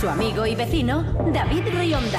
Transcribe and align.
Su 0.00 0.08
amigo 0.08 0.46
y 0.46 0.54
vecino, 0.54 1.02
David 1.30 1.62
Rionda. 1.74 2.18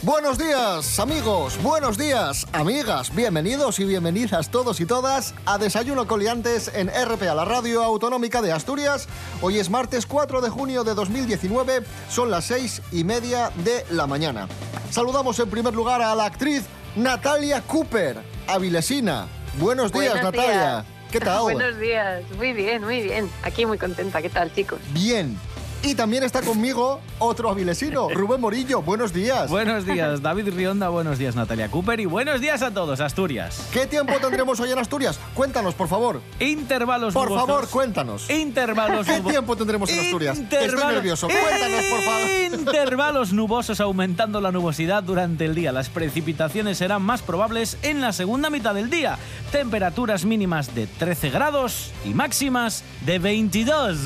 Buenos 0.00 0.38
días, 0.38 0.98
amigos, 0.98 1.62
buenos 1.62 1.98
días, 1.98 2.46
amigas. 2.52 3.14
Bienvenidos 3.14 3.78
y 3.78 3.84
bienvenidas 3.84 4.50
todos 4.50 4.80
y 4.80 4.86
todas 4.86 5.34
a 5.44 5.58
Desayuno 5.58 6.06
Coliantes 6.06 6.70
en 6.74 6.88
RPA, 6.88 7.34
la 7.34 7.44
radio 7.44 7.84
autonómica 7.84 8.40
de 8.40 8.52
Asturias. 8.52 9.06
Hoy 9.42 9.58
es 9.58 9.68
martes 9.68 10.06
4 10.06 10.40
de 10.40 10.48
junio 10.48 10.82
de 10.82 10.94
2019, 10.94 11.82
son 12.08 12.30
las 12.30 12.46
seis 12.46 12.80
y 12.90 13.04
media 13.04 13.50
de 13.56 13.84
la 13.90 14.06
mañana. 14.06 14.48
Saludamos 14.90 15.38
en 15.40 15.50
primer 15.50 15.74
lugar 15.74 16.00
a 16.00 16.14
la 16.14 16.24
actriz 16.24 16.62
Natalia 16.96 17.60
Cooper, 17.60 18.16
avilesina. 18.46 19.26
Buenos 19.58 19.92
días, 19.92 20.14
Buenos 20.14 20.32
Natalia. 20.32 20.52
días. 20.52 20.84
¿Qué 21.12 21.20
tal? 21.20 21.42
Buenos 21.42 21.78
días, 21.78 22.22
muy 22.38 22.54
bien, 22.54 22.82
muy 22.82 23.02
bien. 23.02 23.30
Aquí 23.42 23.66
muy 23.66 23.76
contenta, 23.76 24.22
¿qué 24.22 24.30
tal, 24.30 24.50
chicos? 24.54 24.78
Bien. 24.94 25.36
Y 25.82 25.94
también 25.94 26.22
está 26.24 26.42
conmigo 26.42 27.00
otro 27.18 27.48
avilesino, 27.48 28.08
Rubén 28.14 28.38
Morillo. 28.40 28.82
Buenos 28.82 29.14
días. 29.14 29.48
Buenos 29.48 29.86
días, 29.86 30.20
David 30.20 30.50
Rionda, 30.54 30.90
buenos 30.90 31.18
días, 31.18 31.34
Natalia 31.36 31.70
Cooper 31.70 31.98
y 32.00 32.04
buenos 32.04 32.42
días 32.42 32.60
a 32.60 32.70
todos, 32.70 33.00
Asturias. 33.00 33.66
¿Qué 33.72 33.86
tiempo 33.86 34.12
tendremos 34.20 34.60
hoy 34.60 34.70
en 34.72 34.78
Asturias? 34.78 35.18
Cuéntanos, 35.32 35.74
por 35.74 35.88
favor. 35.88 36.20
Intervalos 36.38 37.14
Por 37.14 37.30
nubosos. 37.30 37.46
favor, 37.48 37.68
cuéntanos. 37.70 38.28
Intervalos 38.28 39.06
¿Qué 39.06 39.20
tiempo 39.20 39.56
tendremos 39.56 39.88
en 39.88 40.00
Asturias? 40.00 40.38
Intervalos- 40.38 40.74
Estoy 40.74 40.94
nervioso. 40.96 41.28
Cuéntanos, 41.28 41.84
por 41.86 42.00
favor. 42.02 42.28
Intervalos 42.60 43.32
nubosos 43.32 43.80
aumentando 43.80 44.42
la 44.42 44.52
nubosidad 44.52 45.02
durante 45.02 45.46
el 45.46 45.54
día. 45.54 45.72
Las 45.72 45.88
precipitaciones 45.88 46.76
serán 46.76 47.00
más 47.00 47.22
probables 47.22 47.78
en 47.82 48.02
la 48.02 48.12
segunda 48.12 48.50
mitad 48.50 48.74
del 48.74 48.90
día. 48.90 49.18
Temperaturas 49.50 50.26
mínimas 50.26 50.74
de 50.74 50.86
13 50.86 51.30
grados 51.30 51.90
y 52.04 52.10
máximas 52.10 52.84
de 53.06 53.18
22. 53.18 53.98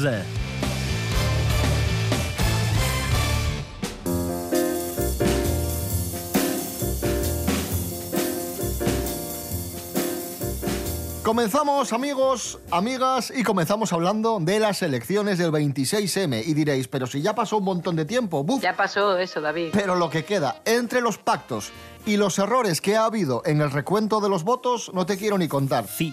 Comenzamos, 11.25 11.95
amigos, 11.95 12.59
amigas, 12.71 13.33
y 13.35 13.45
comenzamos 13.45 13.95
hablando 13.95 14.41
de 14.43 14.61
las 14.61 14.83
elecciones 14.83 15.39
del 15.39 15.53
26M. 15.53 16.43
Y 16.45 16.53
diréis, 16.53 16.87
pero 16.87 17.07
si 17.07 17.23
ya 17.23 17.35
pasó 17.35 17.57
un 17.57 17.65
montón 17.65 17.97
de 17.97 18.05
tiempo, 18.05 18.45
buf. 18.45 18.63
Ya 18.63 18.77
pasó 18.77 19.17
eso, 19.17 19.41
David. 19.41 19.71
Pero 19.73 19.95
lo 19.95 20.11
que 20.11 20.27
queda 20.27 20.61
entre 20.67 21.01
los 21.01 21.17
pactos 21.17 21.73
y 22.05 22.19
los 22.19 22.39
errores 22.39 22.83
que 22.83 22.97
ha 22.97 23.07
habido 23.07 23.41
en 23.47 23.63
el 23.63 23.71
recuento 23.71 24.21
de 24.21 24.29
los 24.29 24.45
votos, 24.45 24.91
no 24.93 25.07
te 25.07 25.17
quiero 25.17 25.39
ni 25.39 25.49
contar. 25.49 25.87
Sí. 25.89 26.13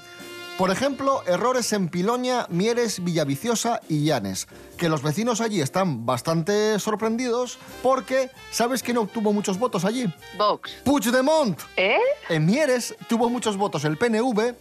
Por 0.57 0.69
ejemplo, 0.69 1.23
errores 1.25 1.73
en 1.73 1.89
Piloña, 1.89 2.45
Mieres, 2.49 3.03
Villaviciosa 3.03 3.81
y 3.89 4.03
Llanes, 4.03 4.47
que 4.77 4.89
los 4.89 5.01
vecinos 5.01 5.41
allí 5.41 5.59
están 5.59 6.05
bastante 6.05 6.77
sorprendidos 6.77 7.57
porque, 7.81 8.29
¿sabes 8.51 8.83
quién 8.83 8.97
obtuvo 8.97 9.33
muchos 9.33 9.57
votos 9.57 9.85
allí? 9.85 10.13
Vox. 10.37 10.71
Puigdemont. 10.83 11.59
¿Eh? 11.77 11.97
En 12.29 12.45
Mieres 12.45 12.95
tuvo 13.07 13.29
muchos 13.29 13.57
votos 13.57 13.85
el 13.85 13.97
PNV 13.97 14.53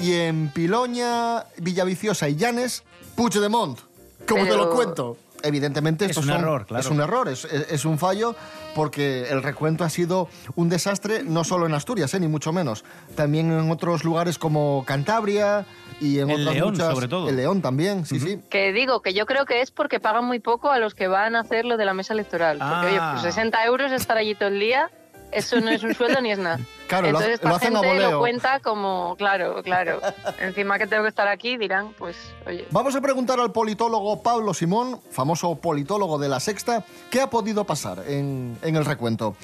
y 0.00 0.14
en 0.14 0.50
Piloña, 0.52 1.44
Villaviciosa 1.58 2.28
y 2.28 2.36
Llanes, 2.36 2.82
Puigdemont. 3.14 3.78
¿Cómo 4.26 4.44
te 4.44 4.56
lo 4.56 4.70
cuento? 4.70 5.18
Evidentemente 5.44 6.06
Es 6.06 6.12
esto 6.12 6.22
un 6.22 6.28
son- 6.28 6.40
error, 6.40 6.66
claro. 6.66 6.80
Es 6.80 6.90
un 6.90 7.00
error, 7.00 7.28
es, 7.28 7.44
es- 7.44 7.70
es 7.70 7.84
un 7.84 7.98
fallo 7.98 8.34
porque 8.74 9.28
el 9.30 9.42
recuento 9.42 9.84
ha 9.84 9.90
sido 9.90 10.28
un 10.56 10.68
desastre 10.68 11.22
no 11.22 11.44
solo 11.44 11.66
en 11.66 11.74
Asturias, 11.74 12.12
eh, 12.14 12.20
ni 12.20 12.26
mucho 12.28 12.52
menos. 12.52 12.84
También 13.14 13.52
en 13.52 13.70
otros 13.70 14.02
lugares 14.04 14.38
como 14.38 14.84
Cantabria 14.86 15.64
y 16.00 16.18
en 16.18 16.30
El 16.30 16.40
otras 16.42 16.54
León, 16.56 16.70
muchas... 16.72 16.94
sobre 16.94 17.08
todo. 17.08 17.28
El 17.28 17.36
León 17.36 17.62
también, 17.62 18.04
sí, 18.06 18.18
sí. 18.18 18.40
Que 18.50 18.72
digo, 18.72 19.00
que 19.02 19.14
yo 19.14 19.26
creo 19.26 19.44
que 19.46 19.60
es 19.60 19.70
porque 19.70 20.00
pagan 20.00 20.24
muy 20.24 20.40
poco 20.40 20.70
a 20.70 20.78
los 20.78 20.94
que 20.94 21.06
van 21.06 21.36
a 21.36 21.40
hacer 21.40 21.64
lo 21.64 21.76
de 21.76 21.84
la 21.84 21.94
mesa 21.94 22.14
electoral. 22.14 22.58
Porque, 22.58 22.96
Ah. 22.98 23.12
oye, 23.12 23.20
pues 23.22 23.34
60 23.34 23.64
euros 23.66 23.92
estar 23.92 24.16
allí 24.16 24.34
todo 24.34 24.48
el 24.48 24.58
día, 24.58 24.90
eso 25.34 25.60
no 25.60 25.70
es 25.70 25.82
un 25.82 25.94
sueldo 25.94 26.20
ni 26.20 26.30
es 26.32 26.38
nada. 26.38 26.58
Claro, 26.86 27.10
lo, 27.10 27.18
Entonces 27.20 27.28
lo 27.28 27.34
esta 27.34 27.56
hacen 27.56 27.76
a 27.76 27.80
gente 27.80 27.94
voleo. 27.94 28.10
lo 28.12 28.18
cuenta 28.20 28.60
como, 28.60 29.16
claro, 29.16 29.62
claro. 29.62 30.00
Encima 30.40 30.78
que 30.78 30.86
tengo 30.86 31.02
que 31.02 31.08
estar 31.08 31.28
aquí, 31.28 31.56
dirán, 31.56 31.92
pues, 31.98 32.16
oye. 32.46 32.66
Vamos 32.70 32.94
a 32.94 33.00
preguntar 33.00 33.40
al 33.40 33.52
politólogo 33.52 34.22
Pablo 34.22 34.54
Simón, 34.54 35.00
famoso 35.10 35.54
politólogo 35.56 36.18
de 36.18 36.28
La 36.28 36.40
Sexta, 36.40 36.84
qué 37.10 37.20
ha 37.20 37.30
podido 37.30 37.64
pasar 37.64 38.04
en, 38.06 38.56
en 38.62 38.76
el 38.76 38.84
recuento. 38.84 39.36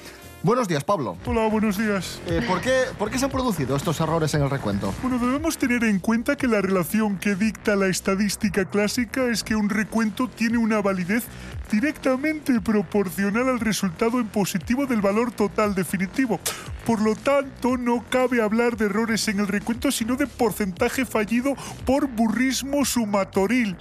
Buenos 0.43 0.67
días, 0.67 0.83
Pablo. 0.83 1.17
Hola, 1.25 1.47
buenos 1.47 1.77
días. 1.77 2.19
Eh, 2.25 2.43
¿por, 2.47 2.61
qué, 2.61 2.85
¿Por 2.97 3.11
qué 3.11 3.19
se 3.19 3.25
han 3.25 3.31
producido 3.31 3.75
estos 3.75 3.99
errores 3.99 4.33
en 4.33 4.41
el 4.41 4.49
recuento? 4.49 4.91
Bueno, 5.03 5.19
debemos 5.19 5.55
tener 5.59 5.83
en 5.83 5.99
cuenta 5.99 6.35
que 6.35 6.47
la 6.47 6.61
relación 6.61 7.17
que 7.17 7.35
dicta 7.35 7.75
la 7.75 7.87
estadística 7.87 8.65
clásica 8.65 9.25
es 9.25 9.43
que 9.43 9.55
un 9.55 9.69
recuento 9.69 10.27
tiene 10.27 10.57
una 10.57 10.81
validez 10.81 11.25
directamente 11.71 12.59
proporcional 12.59 13.49
al 13.49 13.59
resultado 13.59 14.19
en 14.19 14.27
positivo 14.29 14.87
del 14.87 15.01
valor 15.01 15.31
total 15.31 15.75
definitivo. 15.75 16.39
Por 16.87 17.01
lo 17.01 17.15
tanto, 17.15 17.77
no 17.77 18.03
cabe 18.09 18.41
hablar 18.41 18.77
de 18.77 18.85
errores 18.85 19.27
en 19.27 19.41
el 19.41 19.47
recuento, 19.47 19.91
sino 19.91 20.15
de 20.15 20.25
porcentaje 20.25 21.05
fallido 21.05 21.53
por 21.85 22.07
burrismo 22.07 22.83
sumatoril. 22.83 23.75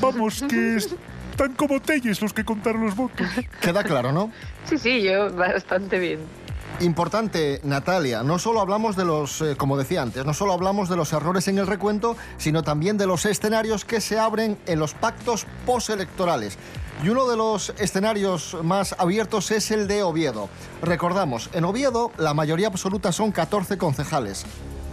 Vamos, 0.00 0.42
que 0.48 0.78
están 1.34 1.54
como 1.54 1.80
telles 1.80 2.22
los 2.22 2.32
que 2.32 2.44
contaron 2.44 2.84
los 2.84 2.94
votos. 2.94 3.26
Queda 3.60 3.82
claro, 3.82 4.12
¿no? 4.12 4.30
Sí, 4.68 4.78
sí, 4.78 5.02
yo 5.02 5.32
bastante 5.34 5.98
bien. 5.98 6.20
Importante, 6.80 7.60
Natalia, 7.64 8.22
no 8.22 8.38
solo 8.38 8.60
hablamos 8.60 8.96
de 8.96 9.04
los, 9.04 9.40
eh, 9.40 9.56
como 9.56 9.76
decía 9.76 10.02
antes, 10.02 10.24
no 10.24 10.32
solo 10.34 10.52
hablamos 10.52 10.88
de 10.88 10.96
los 10.96 11.12
errores 11.12 11.46
en 11.48 11.58
el 11.58 11.66
recuento, 11.66 12.16
sino 12.36 12.62
también 12.62 12.98
de 12.98 13.06
los 13.06 13.26
escenarios 13.26 13.84
que 13.84 14.00
se 14.00 14.18
abren 14.18 14.58
en 14.66 14.78
los 14.78 14.94
pactos 14.94 15.46
postelectorales. 15.66 16.56
Y 17.02 17.08
uno 17.08 17.28
de 17.28 17.36
los 17.36 17.74
escenarios 17.78 18.56
más 18.62 18.94
abiertos 18.98 19.50
es 19.50 19.72
el 19.72 19.88
de 19.88 20.04
Oviedo. 20.04 20.48
Recordamos, 20.82 21.50
en 21.52 21.64
Oviedo 21.64 22.12
la 22.16 22.34
mayoría 22.34 22.68
absoluta 22.68 23.10
son 23.12 23.32
14 23.32 23.76
concejales. 23.76 24.44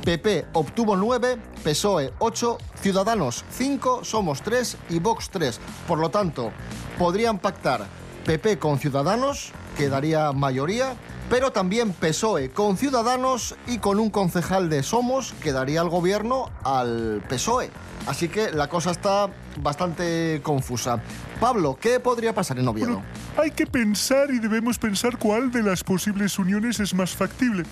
PP 0.03 0.47
obtuvo 0.53 0.95
9, 0.95 1.37
PSOE 1.63 2.13
8, 2.19 2.57
Ciudadanos 2.81 3.45
5, 3.51 4.03
Somos 4.03 4.41
3 4.41 4.77
y 4.89 4.99
Vox 4.99 5.29
3. 5.29 5.59
Por 5.87 5.99
lo 5.99 6.09
tanto, 6.09 6.51
podrían 6.97 7.37
pactar 7.39 7.85
PP 8.25 8.57
con 8.57 8.79
Ciudadanos, 8.79 9.51
que 9.77 9.89
daría 9.89 10.31
mayoría, 10.31 10.95
pero 11.29 11.51
también 11.51 11.93
PSOE 11.93 12.49
con 12.49 12.77
Ciudadanos 12.77 13.55
y 13.67 13.77
con 13.77 13.99
un 13.99 14.09
concejal 14.09 14.69
de 14.69 14.83
Somos, 14.83 15.33
que 15.41 15.51
daría 15.51 15.81
el 15.81 15.89
gobierno 15.89 16.49
al 16.63 17.23
PSOE. 17.29 17.69
Así 18.07 18.27
que 18.27 18.51
la 18.51 18.67
cosa 18.67 18.91
está 18.91 19.29
bastante 19.61 20.41
confusa. 20.43 21.01
Pablo, 21.39 21.77
¿qué 21.79 21.99
podría 21.99 22.33
pasar 22.33 22.57
en 22.59 22.67
Oviedo? 22.67 23.01
Hay 23.37 23.51
que 23.51 23.67
pensar 23.67 24.31
y 24.31 24.39
debemos 24.39 24.77
pensar 24.79 25.17
cuál 25.17 25.51
de 25.51 25.61
las 25.61 25.83
posibles 25.83 26.37
uniones 26.39 26.79
es 26.79 26.93
más 26.93 27.11
factible. 27.11 27.63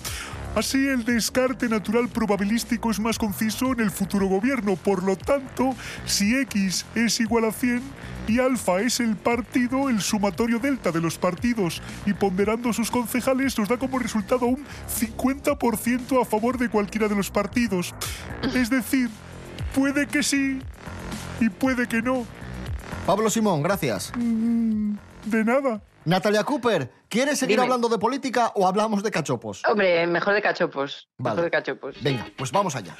Así 0.56 0.88
el 0.88 1.04
descarte 1.04 1.68
natural 1.68 2.08
probabilístico 2.08 2.90
es 2.90 2.98
más 2.98 3.18
conciso 3.18 3.72
en 3.72 3.80
el 3.80 3.90
futuro 3.90 4.26
gobierno. 4.26 4.74
Por 4.74 5.04
lo 5.04 5.16
tanto, 5.16 5.76
si 6.06 6.34
X 6.36 6.84
es 6.96 7.20
igual 7.20 7.44
a 7.44 7.52
100 7.52 7.80
y 8.26 8.40
alfa 8.40 8.80
es 8.80 8.98
el 8.98 9.16
partido, 9.16 9.88
el 9.88 10.00
sumatorio 10.00 10.58
delta 10.58 10.90
de 10.90 11.00
los 11.00 11.18
partidos 11.18 11.80
y 12.04 12.14
ponderando 12.14 12.72
sus 12.72 12.90
concejales 12.90 13.56
nos 13.58 13.68
da 13.68 13.76
como 13.76 14.00
resultado 14.00 14.46
un 14.46 14.64
50% 14.88 16.20
a 16.20 16.24
favor 16.24 16.58
de 16.58 16.68
cualquiera 16.68 17.06
de 17.06 17.14
los 17.14 17.30
partidos. 17.30 17.94
Es 18.54 18.70
decir, 18.70 19.08
puede 19.72 20.08
que 20.08 20.24
sí 20.24 20.58
y 21.40 21.48
puede 21.48 21.86
que 21.86 22.02
no. 22.02 22.26
Pablo 23.06 23.30
Simón, 23.30 23.62
gracias. 23.62 24.12
De 24.16 25.44
nada. 25.44 25.80
Natalia 26.04 26.44
Cooper, 26.44 26.90
¿quieres 27.10 27.38
seguir 27.38 27.56
Dime. 27.56 27.64
hablando 27.64 27.90
de 27.90 27.98
política 27.98 28.52
o 28.54 28.66
hablamos 28.66 29.02
de 29.02 29.10
cachopos? 29.10 29.62
Hombre, 29.68 30.06
mejor 30.06 30.32
de 30.32 30.40
cachopos. 30.40 31.10
Vale. 31.18 31.34
Mejor 31.36 31.44
de 31.44 31.50
cachopos. 31.50 32.02
Venga, 32.02 32.26
pues 32.38 32.50
vamos 32.50 32.74
allá. 32.74 32.96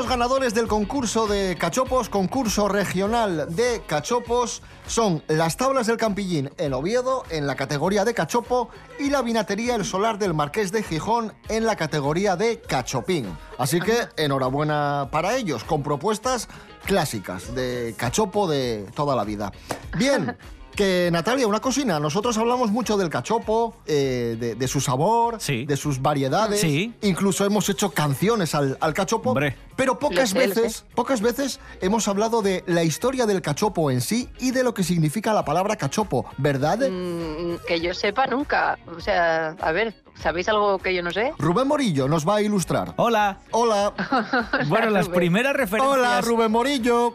Tenemos 0.00 0.18
ganadores 0.18 0.54
del 0.54 0.66
concurso 0.66 1.26
de 1.26 1.56
cachopos, 1.58 2.08
concurso 2.08 2.68
regional 2.68 3.54
de 3.54 3.82
cachopos. 3.86 4.62
Son 4.86 5.22
las 5.28 5.58
tablas 5.58 5.88
del 5.88 5.98
Campillín 5.98 6.50
en 6.56 6.72
Oviedo 6.72 7.24
en 7.28 7.46
la 7.46 7.54
categoría 7.54 8.06
de 8.06 8.14
cachopo 8.14 8.70
y 8.98 9.10
la 9.10 9.20
vinatería 9.20 9.74
El 9.74 9.84
Solar 9.84 10.18
del 10.18 10.32
Marqués 10.32 10.72
de 10.72 10.82
Gijón 10.82 11.34
en 11.50 11.66
la 11.66 11.76
categoría 11.76 12.34
de 12.34 12.62
cachopín. 12.62 13.36
Así 13.58 13.78
que 13.78 14.08
enhorabuena 14.16 15.10
para 15.12 15.36
ellos, 15.36 15.64
con 15.64 15.82
propuestas 15.82 16.48
clásicas 16.86 17.54
de 17.54 17.94
cachopo 17.98 18.48
de 18.48 18.86
toda 18.94 19.14
la 19.14 19.24
vida. 19.24 19.52
Bien. 19.98 20.34
Que 20.80 21.10
Natalia, 21.12 21.46
una 21.46 21.60
cocina. 21.60 22.00
Nosotros 22.00 22.38
hablamos 22.38 22.70
mucho 22.70 22.96
del 22.96 23.10
cachopo, 23.10 23.76
eh, 23.86 24.38
de, 24.40 24.54
de 24.54 24.66
su 24.66 24.80
sabor, 24.80 25.36
Sí. 25.38 25.66
de 25.66 25.76
sus 25.76 26.00
variedades. 26.00 26.62
Sí. 26.62 26.94
Incluso 27.02 27.44
hemos 27.44 27.68
hecho 27.68 27.90
canciones 27.90 28.54
al, 28.54 28.78
al 28.80 28.94
cachopo. 28.94 29.32
Hombre. 29.32 29.54
Pero 29.76 29.98
pocas 29.98 30.30
sé, 30.30 30.38
veces, 30.38 30.86
pocas 30.94 31.20
veces 31.20 31.60
hemos 31.82 32.08
hablado 32.08 32.40
de 32.40 32.64
la 32.66 32.82
historia 32.82 33.26
del 33.26 33.42
cachopo 33.42 33.90
en 33.90 34.00
sí 34.00 34.30
y 34.38 34.52
de 34.52 34.62
lo 34.64 34.72
que 34.72 34.82
significa 34.82 35.34
la 35.34 35.44
palabra 35.44 35.76
cachopo, 35.76 36.24
¿verdad? 36.38 36.78
Mm, 36.78 37.56
que 37.66 37.80
yo 37.80 37.92
sepa 37.92 38.26
nunca. 38.26 38.78
O 38.94 39.00
sea, 39.00 39.56
a 39.60 39.72
ver, 39.72 39.94
¿sabéis 40.22 40.48
algo 40.48 40.78
que 40.78 40.94
yo 40.94 41.02
no 41.02 41.10
sé? 41.10 41.32
Rubén 41.38 41.68
Morillo 41.68 42.08
nos 42.08 42.26
va 42.28 42.36
a 42.36 42.42
ilustrar. 42.42 42.94
Hola. 42.96 43.38
Hola. 43.50 43.92
Bueno, 44.68 44.90
las 44.90 45.08
primeras 45.08 45.54
referencias. 45.54 45.94
Hola, 45.98 46.20
Rubén 46.22 46.50
Morillo. 46.52 47.14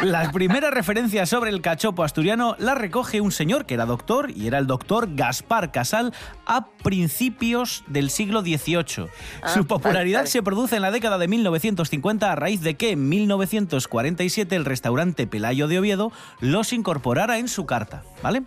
Las 0.00 0.32
primeras 0.32 0.72
referencias 0.72 1.28
sobre 1.28 1.50
el 1.50 1.60
cachopo 1.60 2.02
asturiano 2.02 2.56
las 2.58 2.76
recoge 2.76 3.20
un 3.20 3.30
señor 3.30 3.66
que 3.66 3.74
era 3.74 3.86
doctor 3.86 4.30
y 4.30 4.46
era 4.46 4.58
el 4.58 4.66
doctor 4.66 5.14
Gaspar 5.14 5.70
Casal 5.70 6.12
a 6.46 6.66
principios 6.82 7.84
del 7.86 8.10
siglo 8.10 8.40
XVIII. 8.40 9.06
Ah, 9.42 9.48
Su 9.50 9.66
popularidad 9.66 10.20
vale, 10.20 10.24
vale. 10.24 10.26
se 10.28 10.42
produce 10.42 10.76
en 10.76 10.82
la 10.82 10.90
década 10.90 11.18
de 11.18 11.28
1950 11.28 12.32
a 12.32 12.34
raíz 12.34 12.62
de 12.62 12.74
que 12.74 12.90
en 12.92 13.08
1947 13.08 14.56
el 14.56 14.64
restaurante 14.64 15.26
Pelayo 15.26 15.68
de 15.68 15.78
Oviedo 15.78 16.10
los 16.40 16.72
incorporara 16.72 17.38
en 17.38 17.48
su 17.48 17.66
carta, 17.66 18.02
¿vale? 18.22 18.42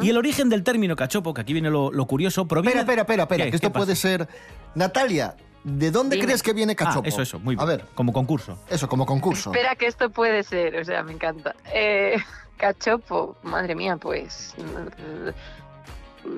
Y 0.00 0.10
el 0.10 0.16
origen 0.16 0.48
del 0.48 0.62
término 0.62 0.94
cachopo, 0.96 1.34
que 1.34 1.40
aquí 1.40 1.52
viene 1.52 1.70
lo, 1.70 1.90
lo 1.90 2.06
curioso, 2.06 2.46
proviene... 2.46 2.80
Espera, 2.80 3.02
espera, 3.02 3.22
espera, 3.22 3.22
espera, 3.44 3.50
que 3.50 3.56
esto 3.56 3.72
puede 3.72 3.96
ser... 3.96 4.28
Natalia, 4.74 5.36
¿de 5.64 5.90
dónde 5.90 6.16
Dime. 6.16 6.26
crees 6.28 6.42
que 6.42 6.52
viene 6.52 6.76
cachopo? 6.76 7.02
Ah, 7.04 7.08
eso, 7.08 7.22
eso, 7.22 7.38
muy 7.40 7.56
bien. 7.56 7.62
A 7.62 7.70
ver, 7.70 7.84
Como 7.94 8.12
concurso. 8.12 8.58
eso, 8.70 8.88
como 8.88 9.04
concurso. 9.06 9.50
Espera 9.52 9.74
que 9.74 9.86
esto 9.86 10.10
puede 10.10 10.42
ser, 10.44 10.76
o 10.78 10.84
sea, 10.84 11.02
me 11.02 11.12
encanta. 11.12 11.54
Eh, 11.72 12.16
cachopo, 12.56 13.36
madre 13.42 13.74
mía, 13.74 13.96
pues... 13.96 14.54
mm, 14.58 15.30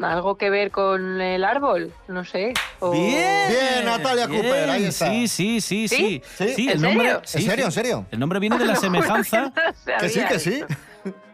Algo 0.05 0.37
que 0.37 0.51
ver 0.51 0.71
con 0.73 1.21
el 1.21 1.45
árbol, 1.45 1.93
no 2.09 2.25
sé. 2.25 2.53
o- 2.81 2.91
Bien. 2.91 3.49
Bien, 3.49 3.85
Natalia 3.85 4.27
Cooper, 4.27 4.69
ahí 4.71 4.85
está. 4.87 5.09
Sí, 5.11 5.29
sí, 5.29 5.61
sí, 5.61 5.87
sí. 5.89 6.23
¿Sí? 6.37 6.49
¿Sí? 6.57 6.69
el 6.69 6.77
¿En 6.77 6.83
nombre, 6.83 7.07
serio? 7.09 7.23
sí, 7.25 7.39
¿En 7.39 7.45
serio, 7.45 7.65
en 7.67 7.73
serio? 7.73 8.07
El 8.11 8.19
nombre 8.19 8.41
viene 8.41 8.59
de 8.59 8.65
la 8.65 8.75
semejanza. 8.87 9.53
Que 10.01 10.09
sí, 10.09 10.21
que 10.29 10.39
sí. 10.41 10.65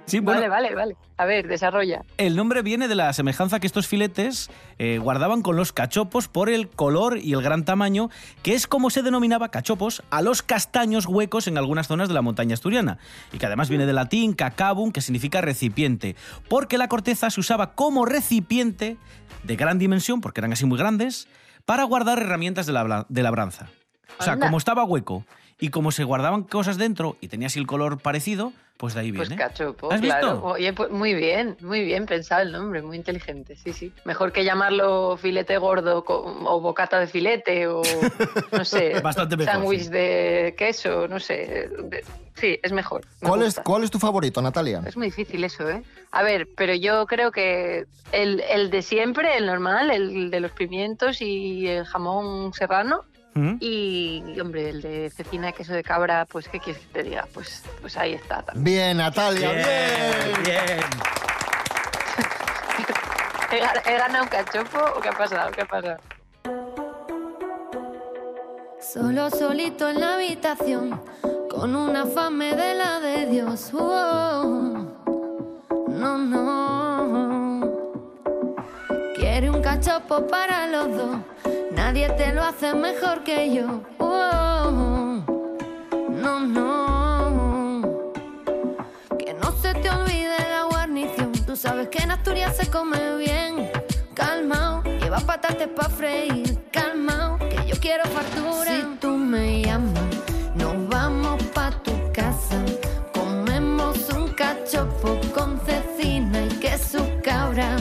Sí, 0.04 0.19
bueno, 0.19 0.40
Vale, 0.40 0.49
vale, 0.49 0.75
vale. 0.75 0.96
A 1.16 1.25
ver, 1.25 1.46
desarrolla. 1.46 2.02
el 2.19 2.34
nombre 2.34 2.62
viene 2.62 2.88
de 2.88 2.96
la 2.96 3.12
semejanza 3.12 3.60
que 3.60 3.66
estos 3.69 3.87
filetes 3.87 4.50
eh, 4.78 4.99
guardaban 4.99 5.43
con 5.43 5.54
los 5.56 5.72
cachopos 5.72 6.26
por 6.26 6.49
el 6.50 6.69
color 6.69 7.19
y 7.19 7.32
el 7.34 7.40
gran 7.43 7.64
tamaño, 7.64 8.10
que 8.43 8.54
es 8.54 8.66
como 8.66 8.90
se 8.90 9.02
denominaba 9.02 9.50
cachopos 9.50 10.02
a 10.10 10.20
los 10.20 10.43
castaños 10.43 11.06
huecos 11.06 11.46
en 11.46 11.56
algunas 11.56 11.87
zonas 11.87 12.08
de 12.08 12.14
la 12.14 12.22
montaña 12.22 12.54
asturiana. 12.54 12.99
Y 13.32 13.38
que 13.38 13.46
además 13.46 13.69
viene 13.69 13.87
del 13.87 13.94
latín 13.94 14.32
cacabum, 14.34 14.90
que 14.90 15.00
significa 15.00 15.40
recipiente, 15.40 16.16
porque 16.48 16.78
la 16.78 16.88
corteza 16.88 17.31
se 17.31 17.38
usaba 17.40 17.75
como 17.75 18.05
recipiente 18.05 18.96
de 19.44 19.56
gran 19.56 19.78
dimensión, 19.78 20.20
porque 20.20 20.40
eran 20.40 20.52
así 20.52 20.66
muy 20.66 20.78
grandes, 20.78 21.28
para 21.64 21.84
guardar 21.84 22.19
herramientas 22.19 22.66
de, 22.66 22.72
labra- 22.72 23.06
de 23.08 23.22
labranza. 23.22 23.69
O 24.19 24.25
sea, 24.25 24.32
Anda. 24.34 24.46
como 24.46 24.58
estaba 24.58 24.82
hueco 24.84 25.25
y 25.62 25.69
como 25.70 25.93
se 25.93 26.03
guardaban 26.03 26.43
cosas 26.43 26.76
dentro 26.76 27.17
y 27.20 27.29
tenía 27.29 27.47
así 27.47 27.61
el 27.61 27.69
color 27.69 27.99
parecido, 28.00 28.53
pues 28.79 28.94
de 28.94 29.00
ahí 29.00 29.12
Pues 29.12 29.29
viene. 29.29 29.41
cachopo, 29.41 29.93
¿Has 29.93 30.00
claro. 30.00 30.32
visto? 30.32 30.44
Oye, 30.44 30.73
pues 30.73 30.91
muy 30.91 31.14
bien, 31.14 31.56
muy 31.61 31.85
bien 31.85 32.05
pensado 32.06 32.43
el 32.43 32.50
nombre, 32.50 32.82
muy 32.82 32.97
inteligente, 32.97 33.55
sí, 33.55 33.73
sí. 33.73 33.93
Mejor 34.05 34.32
que 34.32 34.44
llamarlo 34.44 35.17
filete 35.17 35.56
gordo 35.59 36.05
o 36.05 36.61
bocata 36.61 36.99
de 36.99 37.06
filete 37.06 37.69
o, 37.69 37.81
no 38.50 38.64
sé, 38.64 38.99
Bastante 39.00 39.37
mejor, 39.37 39.53
sándwich 39.55 39.82
sí. 39.85 39.88
de 39.91 40.55
queso, 40.59 41.06
no 41.06 41.20
sé. 41.20 41.70
sí, 42.35 42.58
es 42.61 42.73
mejor. 42.73 43.03
me 43.20 43.29
¿Cuál 43.29 43.43
es. 43.43 43.61
¿Cuál 43.61 43.85
es 43.85 43.91
tu 43.93 44.00
favorito, 44.00 44.43
Natalia? 44.43 44.82
Es 44.85 44.97
muy 44.97 45.06
difícil 45.06 45.44
eso, 45.44 45.70
¿eh? 45.70 45.85
A 46.11 46.25
ver, 46.25 46.49
pero 46.56 46.75
yo 46.75 47.06
creo 47.06 47.31
que 47.31 47.85
el, 48.11 48.41
el 48.50 48.70
de 48.70 48.82
siempre, 48.82 49.37
el 49.37 49.47
normal, 49.47 49.93
el 49.93 50.29
de 50.32 50.41
los 50.41 50.50
pimientos 50.50 51.23
y 51.23 51.69
el 51.69 51.85
jamón 51.85 52.53
serrano, 52.53 53.05
¿Mm? 53.34 53.55
y, 53.61 54.23
y, 54.37 54.40
hombre, 54.40 54.69
el 54.69 54.82
de 54.82 55.11
cecina 55.11 55.46
de 55.49 55.52
queso 55.55 55.73
de 55.73 55.82
cabra, 55.82 56.26
pues, 56.26 56.49
¿qué 56.49 56.61
quieres 56.61 56.82
que 56.82 56.88
te 56.93 57.02
diga? 57.02 57.26
Pues, 57.32 57.62
pues 57.81 57.96
ahí 57.96 58.12
está 58.14 58.43
también. 58.43 58.64
Bien, 58.64 58.96
Natalia, 58.99 59.52
bien. 59.52 60.43
bien. 60.44 60.79
¿He, 63.52 63.61
gan- 63.61 63.82
he 63.87 63.96
ganado 63.99 64.25
un 64.25 64.29
cachopo 64.31 64.79
o 64.96 65.00
qué 65.00 65.08
ha 65.08 65.12
pasado? 65.12 65.50
¿Qué 65.50 65.62
ha 65.62 65.67
pasado? 65.67 65.96
Solo 68.81 69.31
solito 69.31 69.88
en 69.88 70.00
la 70.00 70.14
habitación, 70.14 71.00
con 71.49 71.75
una 71.75 72.05
fame 72.05 72.55
de 72.55 72.75
la 72.75 73.00
de 73.00 73.26
Dios. 73.26 73.70
Oh, 73.73 74.87
no, 75.88 76.19
no. 76.19 77.73
Quiere 79.14 79.49
un 79.49 79.62
cachopo 79.62 80.26
para 80.26 80.67
los 80.67 80.94
dos, 80.96 81.17
nadie 81.84 82.08
te 82.11 82.32
lo 82.32 82.44
hace 82.44 82.75
mejor 82.75 83.25
que 83.25 83.52
yo. 83.52 83.82
Oh, 83.99 84.70
no, 86.23 86.34
no. 86.40 87.82
Que 89.19 89.34
no 89.34 89.50
se 89.61 89.75
te 89.75 89.90
olvide 89.90 90.38
la 90.55 90.62
guarnición, 90.70 91.32
tú 91.44 91.56
sabes 91.56 91.88
que 91.88 91.99
en 91.99 92.12
Asturias 92.12 92.56
se 92.56 92.70
come 92.70 93.17
bien. 93.17 93.69
Calmao, 94.14 94.84
lleva 94.84 95.19
patates 95.31 95.69
pa' 95.76 95.88
freír. 95.88 96.56
Calmao, 96.70 97.38
que 97.50 97.58
yo 97.67 97.75
quiero 97.81 98.05
fartura. 98.17 98.70
Si 98.76 98.82
tú 99.00 99.11
me 99.32 99.62
llamas, 99.62 100.11
nos 100.55 100.88
vamos 100.88 101.43
pa' 101.55 101.73
tu 101.82 101.94
casa. 102.12 102.58
Comemos 103.12 104.08
un 104.11 104.29
cachopo 104.34 105.19
con 105.34 105.61
cecina 105.67 106.43
y 106.44 106.49
queso 106.64 107.00
cabra. 107.25 107.76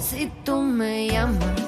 Si 0.00 0.26
tú 0.44 0.56
me 0.60 1.08
llamas, 1.08 1.65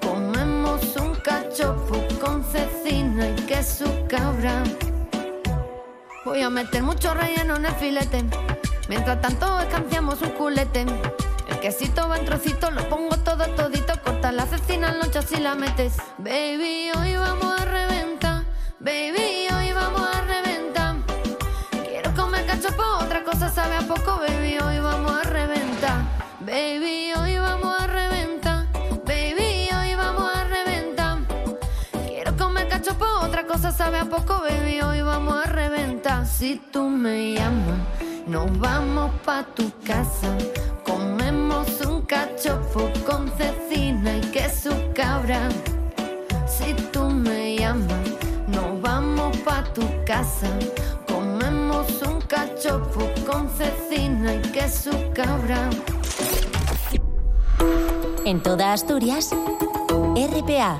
Comemos 0.00 0.96
un 0.96 1.14
cachopo 1.20 2.04
con 2.20 2.42
cecina 2.42 3.28
y 3.28 3.34
queso 3.42 3.84
cabra. 4.08 4.64
Voy 6.24 6.42
a 6.42 6.50
meter 6.50 6.82
mucho 6.82 7.14
relleno 7.14 7.54
en 7.56 7.66
el 7.66 7.74
filete. 7.74 8.24
Mientras 8.88 9.20
tanto 9.20 9.60
escanciamos 9.60 10.20
un 10.22 10.30
culete. 10.30 10.84
El 11.48 11.60
quesito 11.60 12.08
va 12.08 12.18
en 12.18 12.24
trocitos, 12.24 12.72
lo 12.72 12.88
pongo 12.88 13.16
todo 13.18 13.46
todito. 13.54 13.92
Corta 14.02 14.32
la 14.32 14.46
cecina 14.46 14.88
en 14.88 14.98
lonchas 14.98 15.30
y 15.30 15.36
la 15.36 15.54
metes. 15.54 15.94
Baby, 16.18 16.90
hoy 16.98 17.14
vamos 17.14 17.60
a 17.60 17.64
reventar. 17.64 18.42
Baby, 18.80 19.46
hoy 19.56 19.72
vamos 19.74 20.08
a 20.12 20.22
reventar. 20.22 20.96
Quiero 21.88 22.12
comer 22.14 22.44
cachopo, 22.46 22.82
otra 23.00 23.22
cosa 23.22 23.48
sabe 23.48 23.76
a 23.76 23.82
poco. 23.82 24.18
Baby, 24.18 24.58
hoy 24.58 24.80
vamos 24.80 25.12
a 25.12 25.22
reventar. 25.22 26.02
Baby, 26.40 27.12
hoy 27.16 27.36
vamos 27.38 27.80
a 27.80 27.87
cosa 33.60 33.72
sabe 33.72 33.98
a 33.98 34.04
poco, 34.04 34.40
baby. 34.40 34.80
Hoy 34.82 35.02
vamos 35.02 35.34
a 35.34 35.48
reventar. 35.48 36.24
Si 36.26 36.60
tú 36.72 36.88
me 36.88 37.34
llamas, 37.34 37.80
nos 38.28 38.56
vamos 38.56 39.10
pa' 39.24 39.42
tu 39.56 39.68
casa. 39.84 40.28
Comemos 40.84 41.66
un 41.84 42.02
cachopo 42.02 42.88
con 43.04 43.28
cecina 43.36 44.16
y 44.16 44.20
queso 44.30 44.70
cabra. 44.94 45.48
Si 46.46 46.72
tú 46.92 47.10
me 47.10 47.56
llamas, 47.56 48.08
nos 48.46 48.80
vamos 48.80 49.36
pa' 49.38 49.64
tu 49.74 49.82
casa. 50.06 50.48
Comemos 51.08 52.00
un 52.02 52.20
cachopo 52.20 53.10
con 53.26 53.48
cecina 53.48 54.34
y 54.34 54.42
queso 54.52 54.92
cabra. 55.14 55.68
En 58.24 58.40
toda 58.40 58.72
Asturias, 58.72 59.34
RPA. 60.14 60.78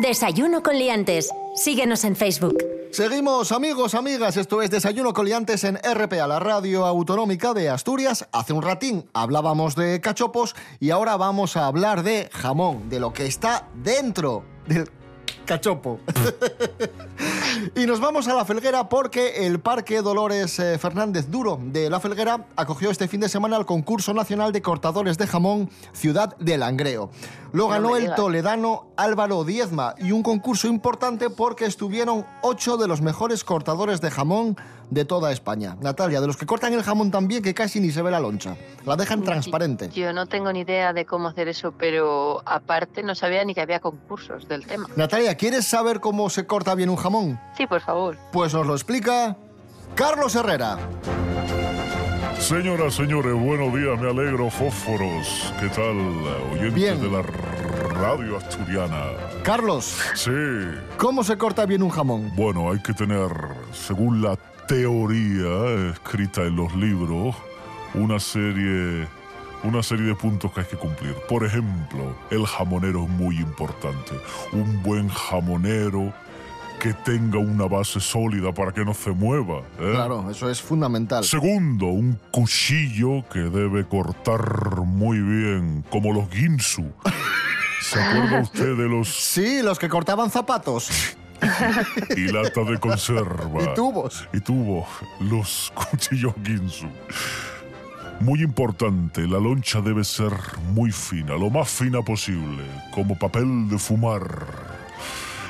Desayuno 0.00 0.62
con 0.62 0.78
liantes. 0.78 1.32
Síguenos 1.54 2.04
en 2.04 2.16
Facebook. 2.16 2.56
Seguimos, 2.92 3.52
amigos, 3.52 3.94
amigas. 3.94 4.38
Esto 4.38 4.62
es 4.62 4.70
Desayuno 4.70 5.12
Coliantes 5.12 5.64
en 5.64 5.76
RPA, 5.76 6.26
la 6.26 6.38
radio 6.38 6.86
autonómica 6.86 7.52
de 7.52 7.68
Asturias. 7.68 8.26
Hace 8.32 8.54
un 8.54 8.62
ratín 8.62 9.08
hablábamos 9.12 9.76
de 9.76 10.00
cachopos 10.00 10.54
y 10.80 10.90
ahora 10.90 11.16
vamos 11.18 11.58
a 11.58 11.66
hablar 11.66 12.04
de 12.04 12.30
jamón, 12.32 12.88
de 12.88 13.00
lo 13.00 13.12
que 13.12 13.26
está 13.26 13.68
dentro 13.74 14.44
del 14.66 14.90
cachopo. 15.44 16.00
Y 17.76 17.86
nos 17.86 18.00
vamos 18.00 18.28
a 18.28 18.34
La 18.34 18.44
Felguera 18.44 18.88
porque 18.88 19.46
el 19.46 19.60
Parque 19.60 20.02
Dolores 20.02 20.58
eh, 20.58 20.78
Fernández 20.78 21.30
Duro 21.30 21.58
de 21.62 21.90
La 21.90 22.00
Felguera 22.00 22.46
acogió 22.56 22.90
este 22.90 23.08
fin 23.08 23.20
de 23.20 23.28
semana 23.28 23.56
el 23.56 23.66
concurso 23.66 24.14
nacional 24.14 24.52
de 24.52 24.62
cortadores 24.62 25.18
de 25.18 25.26
jamón 25.26 25.70
Ciudad 25.92 26.36
del 26.38 26.60
Langreo. 26.60 27.10
Lo 27.52 27.68
ganó 27.68 27.96
el 27.96 28.14
toledano 28.14 28.86
Álvaro 28.96 29.44
Diezma 29.44 29.94
y 29.98 30.12
un 30.12 30.22
concurso 30.22 30.68
importante 30.68 31.30
porque 31.30 31.66
estuvieron 31.66 32.26
ocho 32.42 32.76
de 32.76 32.88
los 32.88 33.02
mejores 33.02 33.44
cortadores 33.44 34.00
de 34.00 34.10
jamón 34.10 34.56
de 34.90 35.04
toda 35.04 35.32
España. 35.32 35.76
Natalia, 35.80 36.20
de 36.20 36.26
los 36.26 36.36
que 36.36 36.46
cortan 36.46 36.72
el 36.72 36.82
jamón 36.82 37.10
también 37.10 37.42
que 37.42 37.54
casi 37.54 37.80
ni 37.80 37.90
se 37.90 38.02
ve 38.02 38.10
la 38.10 38.20
loncha. 38.20 38.56
La 38.84 38.96
dejan 38.96 39.22
transparente. 39.22 39.88
Yo 39.90 40.12
no 40.12 40.26
tengo 40.26 40.52
ni 40.52 40.60
idea 40.60 40.92
de 40.92 41.04
cómo 41.06 41.28
hacer 41.28 41.48
eso, 41.48 41.72
pero 41.72 42.42
aparte 42.46 43.02
no 43.02 43.14
sabía 43.14 43.44
ni 43.44 43.54
que 43.54 43.60
había 43.60 43.80
concursos 43.80 44.48
del 44.48 44.66
tema. 44.66 44.88
Natalia, 44.96 45.36
¿quieres 45.36 45.66
saber 45.66 46.00
cómo 46.00 46.28
se 46.30 46.46
corta 46.46 46.74
bien 46.74 46.90
un 46.90 46.96
jamón? 46.96 47.40
Sí, 47.56 47.66
por 47.66 47.80
favor. 47.80 48.16
Pues 48.32 48.52
nos 48.54 48.66
lo 48.66 48.74
explica 48.74 49.36
Carlos 49.94 50.34
Herrera. 50.34 50.78
Señoras, 52.38 52.94
señores, 52.94 53.34
buenos 53.34 53.72
días, 53.72 54.00
me 54.00 54.10
alegro, 54.10 54.50
fósforos. 54.50 55.52
¿Qué 55.60 55.68
tal, 55.68 55.96
oyentes 56.52 56.74
Bien. 56.74 57.00
de 57.00 57.08
la 57.08 57.22
radio 58.02 58.36
asturiana? 58.36 59.00
Carlos, 59.44 59.96
Sí, 60.16 60.30
¿cómo 60.96 61.22
se 61.22 61.38
corta 61.38 61.66
bien 61.66 61.84
un 61.84 61.90
jamón? 61.90 62.32
bueno, 62.34 62.72
hay 62.72 62.80
que 62.82 62.92
tener, 62.92 63.30
según 63.72 64.20
la 64.22 64.36
teoría 64.66 65.90
escrita 65.92 66.42
en 66.42 66.56
los 66.56 66.74
libros, 66.74 67.36
una 67.94 68.18
serie, 68.18 69.06
una 69.62 69.84
serie 69.84 70.06
de 70.06 70.14
puntos 70.16 70.50
que 70.52 70.62
hay 70.62 70.66
que 70.66 70.76
cumplir. 70.76 71.14
Por 71.28 71.44
ejemplo, 71.46 72.16
el 72.32 72.44
jamonero 72.44 73.04
es 73.04 73.08
muy 73.10 73.36
importante. 73.36 74.14
Un 74.52 74.82
buen 74.82 75.08
jamonero 75.08 76.12
que 76.80 76.94
tenga 76.94 77.38
una 77.38 77.66
base 77.68 78.00
sólida 78.00 78.52
para 78.52 78.72
que 78.72 78.84
no 78.84 78.94
se 78.94 79.12
mueva. 79.12 79.58
¿eh? 79.78 79.92
Claro, 79.94 80.28
eso 80.28 80.50
es 80.50 80.60
fundamental. 80.60 81.22
Segundo, 81.22 81.86
un 81.86 82.18
cuchillo 82.32 83.22
que 83.32 83.38
debe 83.38 83.84
cortar 83.86 84.80
muy 84.80 85.20
bien, 85.20 85.84
como 85.88 86.12
los 86.12 86.28
ginsu. 86.30 86.90
¿Se 87.82 88.00
acuerda 88.00 88.40
usted 88.42 88.76
de 88.76 88.88
los 88.88 89.08
Sí, 89.08 89.62
los 89.62 89.78
que 89.78 89.88
cortaban 89.88 90.30
zapatos 90.30 90.90
y 92.16 92.32
latas 92.32 92.68
de 92.68 92.78
conserva? 92.78 93.62
y 93.62 93.74
tubos. 93.74 94.28
Y 94.32 94.40
tuvo 94.40 94.86
los 95.20 95.72
cuchillos 95.90 96.34
ginsu. 96.44 96.86
Muy 98.20 98.42
importante, 98.42 99.22
la 99.26 99.40
loncha 99.40 99.80
debe 99.80 100.04
ser 100.04 100.32
muy 100.72 100.92
fina, 100.92 101.34
lo 101.34 101.50
más 101.50 101.68
fina 101.68 102.02
posible, 102.02 102.62
como 102.94 103.18
papel 103.18 103.68
de 103.68 103.78
fumar. 103.78 104.46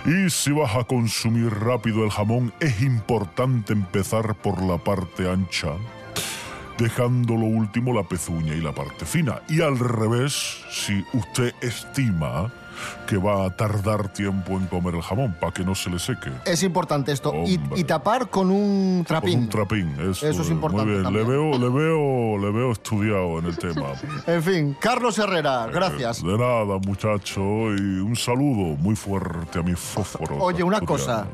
Y 0.07 0.31
si 0.31 0.53
vas 0.53 0.75
a 0.75 0.85
consumir 0.85 1.51
rápido 1.53 2.03
el 2.03 2.11
jamón, 2.11 2.53
es 2.61 2.81
importante 2.81 3.75
empezar 3.75 4.35
por 4.37 4.62
la 4.62 4.79
parte 4.79 5.31
ancha, 5.31 5.73
dejando 6.83 7.35
lo 7.35 7.47
último 7.47 7.95
la 7.95 8.03
pezuña 8.03 8.55
y 8.55 8.61
la 8.61 8.75
parte 8.75 9.07
fina. 9.07 9.41
Y 9.49 9.61
al 9.61 9.79
revés, 9.79 10.65
si 10.69 11.05
usted 11.12 11.55
estima 11.61 12.53
que 13.07 13.17
va 13.17 13.47
a 13.47 13.50
tardar 13.50 14.09
tiempo 14.09 14.52
en 14.52 14.67
comer 14.67 14.95
el 14.95 15.02
jamón, 15.02 15.35
para 15.41 15.52
que 15.52 15.64
no 15.64 15.75
se 15.75 15.91
le 15.91 15.99
seque. 15.99 16.31
Es 16.45 16.62
importante 16.62 17.12
esto. 17.12 17.33
Y, 17.47 17.85
tapar 17.85 18.31
con 18.31 18.50
un 18.50 18.99
Con 18.99 19.05
trapín. 19.07 19.38
un 19.41 19.49
trapín, 19.49 19.97
eso, 20.00 20.26
Eso 20.26 20.43
es 20.43 20.50
importante 20.50 20.85
Muy 20.85 20.93
bien, 20.93 21.05
también. 21.05 21.26
le 21.26 21.31
veo, 21.31 21.59
le 21.59 21.69
veo, 21.69 22.38
le 22.38 22.50
veo 22.50 22.73
estudiado 22.73 23.38
en 23.38 23.47
el 23.47 23.57
tema. 23.59 23.93
En 24.26 24.43
fin, 24.43 24.76
Carlos 24.81 25.19
Herrera, 25.19 25.67
gracias. 25.67 26.23
De 26.23 26.38
nada, 26.38 26.79
muchacho, 26.87 27.41
y 27.41 27.99
un 28.00 28.17
saludo 28.17 28.76
muy 28.76 28.95
fuerte 28.97 29.59
a 29.59 29.62
mis 29.62 29.79
fósforos. 29.79 30.38
Oye, 30.41 30.62
una 30.62 30.81
cosa. 30.81 31.26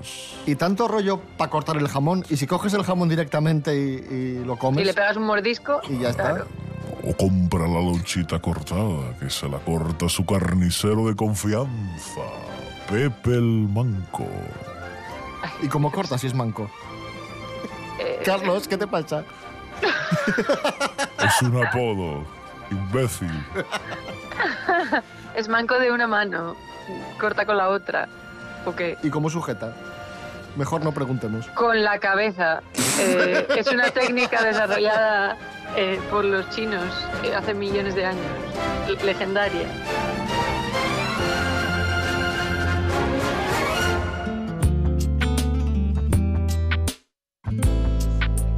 Y 0.46 0.54
tanto 0.54 0.88
rollo 0.88 1.20
para 1.36 1.50
cortar 1.50 1.76
el 1.76 1.88
jamón. 1.88 2.24
Y 2.30 2.36
si 2.36 2.46
coges 2.46 2.72
el 2.74 2.82
jamón 2.82 3.08
directamente 3.08 3.74
y, 3.76 4.14
y 4.14 4.44
lo 4.44 4.56
comes. 4.56 4.82
Y 4.82 4.84
le 4.84 4.94
pegas 4.94 5.16
un 5.16 5.24
mordisco. 5.24 5.80
y 5.88 5.98
ya 5.98 6.10
está. 6.10 6.44
O 7.08 7.16
compra 7.16 7.66
la 7.66 7.80
lonchita 7.80 8.38
cortada, 8.38 9.16
que 9.18 9.30
se 9.30 9.48
la 9.48 9.58
corta 9.60 10.10
su 10.10 10.26
carnicero 10.26 11.06
de 11.06 11.16
confianza, 11.16 12.20
Pepe 12.86 13.30
el 13.30 13.66
Manco. 13.66 14.26
¿Y 15.62 15.68
cómo 15.68 15.90
cortas 15.90 16.20
si 16.20 16.26
es 16.26 16.34
manco? 16.34 16.70
Eh, 17.98 18.20
Carlos, 18.26 18.68
¿qué 18.68 18.76
te 18.76 18.86
pasa? 18.86 19.24
Es 21.24 21.42
un 21.42 21.64
apodo, 21.64 22.26
imbécil. 22.70 23.42
Es 25.34 25.48
manco 25.48 25.78
de 25.78 25.90
una 25.90 26.06
mano. 26.06 26.56
Corta 27.18 27.46
con 27.46 27.56
la 27.56 27.70
otra. 27.70 28.06
¿O 28.66 28.76
qué? 28.76 28.98
¿Y 29.02 29.08
cómo 29.08 29.30
sujeta? 29.30 29.72
Mejor 30.56 30.84
no 30.84 30.92
preguntemos. 30.92 31.46
Con 31.48 31.82
la 31.82 31.98
cabeza. 32.00 32.60
Eh, 32.98 33.46
es 33.56 33.68
una 33.68 33.90
técnica 33.90 34.42
desarrollada 34.42 35.38
eh, 35.76 36.00
por 36.10 36.24
los 36.24 36.48
chinos 36.50 36.84
eh, 37.24 37.34
hace 37.34 37.54
millones 37.54 37.94
de 37.94 38.04
años. 38.06 38.24
Le- 38.88 39.04
Legendaria. 39.04 39.66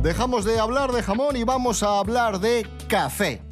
Dejamos 0.02 0.44
de 0.44 0.58
hablar 0.58 0.92
de 0.92 1.02
jamón 1.02 1.36
y 1.36 1.44
vamos 1.44 1.82
a 1.82 1.98
hablar 1.98 2.40
de 2.40 2.66
café. 2.88 3.42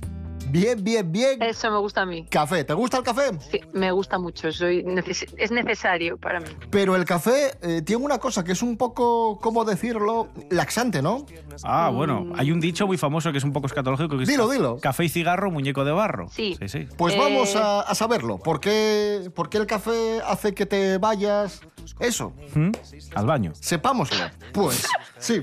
Bien, 0.51 0.83
bien, 0.83 1.13
bien. 1.13 1.43
Eso 1.43 1.71
me 1.71 1.77
gusta 1.79 2.03
a 2.03 2.07
mí. 2.07 2.25
Café. 2.31 2.65
¿Te 2.65 2.73
gusta 2.73 2.97
el 2.97 3.03
café? 3.03 3.39
Sí, 3.51 3.61
me 3.75 3.93
gusta 3.93 4.19
mucho. 4.19 4.51
Soy 4.51 4.83
neces- 4.83 5.31
es 5.37 5.51
necesario 5.51 6.17
para 6.17 6.41
mí. 6.41 6.47
Pero 6.71 6.97
el 6.97 7.05
café 7.05 7.59
eh, 7.61 7.83
tiene 7.83 8.03
una 8.03 8.17
cosa 8.19 8.43
que 8.45 8.53
es 8.53 8.63
un 8.63 8.79
poco, 8.79 9.39
¿cómo 9.43 9.67
decirlo? 9.67 10.29
Laxante, 10.49 11.03
¿no? 11.03 11.27
Ah, 11.65 11.91
bueno, 11.93 12.33
hay 12.37 12.51
un 12.53 12.61
dicho 12.61 12.87
muy 12.87 12.99
famoso 12.99 13.33
que 13.33 13.39
es 13.39 13.45
un 13.45 13.53
poco 13.53 13.67
escatológico 13.67 14.17
que 14.19 14.25
Dilo, 14.25 14.49
dilo. 14.49 14.79
Café 14.79 15.05
y 15.05 15.09
cigarro, 15.09 15.51
muñeco 15.51 15.85
de 15.85 15.93
barro. 15.93 16.29
Sí. 16.31 16.57
Sí, 16.61 16.69
sí. 16.69 16.89
Pues 16.97 17.15
Eh, 17.15 17.19
vamos 17.19 17.57
a, 17.57 17.81
a 17.81 17.95
saberlo. 17.95 18.39
¿Por 18.39 18.61
qué, 18.61 19.31
por 19.35 19.49
qué 19.51 19.59
el 19.59 19.67
café 19.67 20.21
hace 20.27 20.55
que 20.55 20.67
te 20.67 20.99
vayas? 20.99 21.61
Eso, 22.01 22.33
¿Mm? 22.55 22.71
Al 23.15 23.27
baño. 23.27 23.53
sepámoslo. 23.55 24.19
Pues 24.53 24.87
sí. 25.19 25.43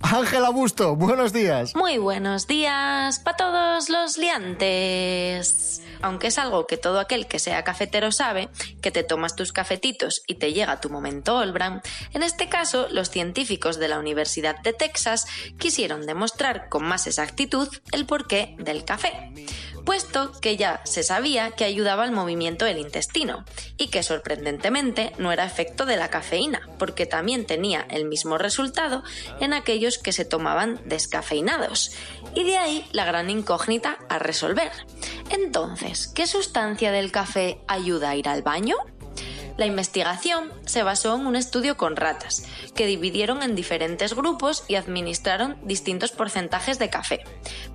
Ángela 0.00 0.50
Busto, 0.50 0.94
buenos 0.96 1.32
días. 1.32 1.74
Muy 1.74 1.98
buenos 1.98 2.46
días 2.46 3.18
para 3.18 3.36
todos 3.36 3.88
los 3.88 4.16
liantes. 4.16 5.82
Aunque 6.02 6.28
es 6.28 6.38
algo 6.38 6.66
que 6.66 6.76
todo 6.76 7.00
aquel 7.00 7.26
que 7.26 7.38
sea 7.38 7.64
cafetero 7.64 8.12
sabe, 8.12 8.48
que 8.82 8.90
te 8.90 9.02
tomas 9.02 9.34
tus 9.34 9.52
cafetitos 9.52 10.22
y 10.26 10.34
te 10.34 10.52
llega 10.52 10.80
tu 10.80 10.90
momento 10.90 11.38
Olbran, 11.38 11.80
en 12.12 12.22
este 12.22 12.48
caso 12.48 12.86
los 12.90 13.10
científicos 13.10 13.78
de 13.78 13.88
la 13.88 13.98
Universidad 13.98 14.45
de 14.54 14.72
Texas 14.72 15.26
quisieron 15.58 16.06
demostrar 16.06 16.68
con 16.68 16.84
más 16.84 17.06
exactitud 17.06 17.68
el 17.92 18.06
porqué 18.06 18.54
del 18.58 18.84
café, 18.84 19.32
puesto 19.84 20.32
que 20.40 20.56
ya 20.56 20.80
se 20.84 21.02
sabía 21.02 21.52
que 21.52 21.64
ayudaba 21.64 22.04
al 22.04 22.12
movimiento 22.12 22.64
del 22.64 22.78
intestino 22.78 23.44
y 23.76 23.88
que 23.88 24.02
sorprendentemente 24.02 25.12
no 25.18 25.32
era 25.32 25.44
efecto 25.44 25.86
de 25.86 25.96
la 25.96 26.10
cafeína, 26.10 26.68
porque 26.78 27.06
también 27.06 27.46
tenía 27.46 27.86
el 27.90 28.04
mismo 28.04 28.38
resultado 28.38 29.02
en 29.40 29.52
aquellos 29.52 29.98
que 29.98 30.12
se 30.12 30.24
tomaban 30.24 30.80
descafeinados. 30.84 31.92
Y 32.34 32.44
de 32.44 32.58
ahí 32.58 32.86
la 32.92 33.04
gran 33.04 33.30
incógnita 33.30 33.98
a 34.08 34.18
resolver. 34.18 34.72
Entonces, 35.30 36.08
¿qué 36.08 36.26
sustancia 36.26 36.92
del 36.92 37.12
café 37.12 37.60
ayuda 37.68 38.10
a 38.10 38.16
ir 38.16 38.28
al 38.28 38.42
baño? 38.42 38.76
La 39.56 39.64
investigación 39.64 40.52
se 40.66 40.82
basó 40.82 41.16
en 41.16 41.26
un 41.26 41.34
estudio 41.34 41.78
con 41.78 41.96
ratas, 41.96 42.44
que 42.74 42.86
dividieron 42.86 43.42
en 43.42 43.54
diferentes 43.54 44.14
grupos 44.14 44.64
y 44.68 44.74
administraron 44.74 45.56
distintos 45.62 46.12
porcentajes 46.12 46.78
de 46.78 46.90
café. 46.90 47.24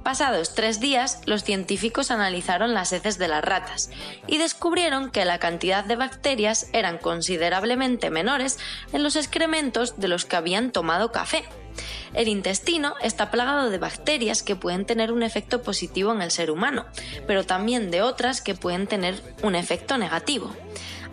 Pasados 0.03 0.53
tres 0.53 0.79
días, 0.79 1.21
los 1.25 1.43
científicos 1.43 2.11
analizaron 2.11 2.75
las 2.75 2.93
heces 2.93 3.17
de 3.17 3.27
las 3.27 3.43
ratas 3.43 3.89
y 4.27 4.37
descubrieron 4.37 5.09
que 5.09 5.25
la 5.25 5.39
cantidad 5.39 5.83
de 5.83 5.95
bacterias 5.95 6.67
eran 6.71 6.99
considerablemente 6.99 8.11
menores 8.11 8.59
en 8.93 9.01
los 9.01 9.15
excrementos 9.15 9.99
de 9.99 10.07
los 10.07 10.25
que 10.25 10.35
habían 10.35 10.71
tomado 10.71 11.11
café. 11.11 11.45
El 12.13 12.27
intestino 12.27 12.93
está 13.01 13.31
plagado 13.31 13.69
de 13.69 13.77
bacterias 13.77 14.43
que 14.43 14.55
pueden 14.55 14.85
tener 14.85 15.11
un 15.11 15.23
efecto 15.23 15.63
positivo 15.63 16.13
en 16.13 16.21
el 16.21 16.29
ser 16.29 16.51
humano, 16.51 16.85
pero 17.25 17.45
también 17.45 17.89
de 17.89 18.01
otras 18.01 18.41
que 18.41 18.53
pueden 18.53 18.85
tener 18.85 19.15
un 19.41 19.55
efecto 19.55 19.97
negativo. 19.97 20.53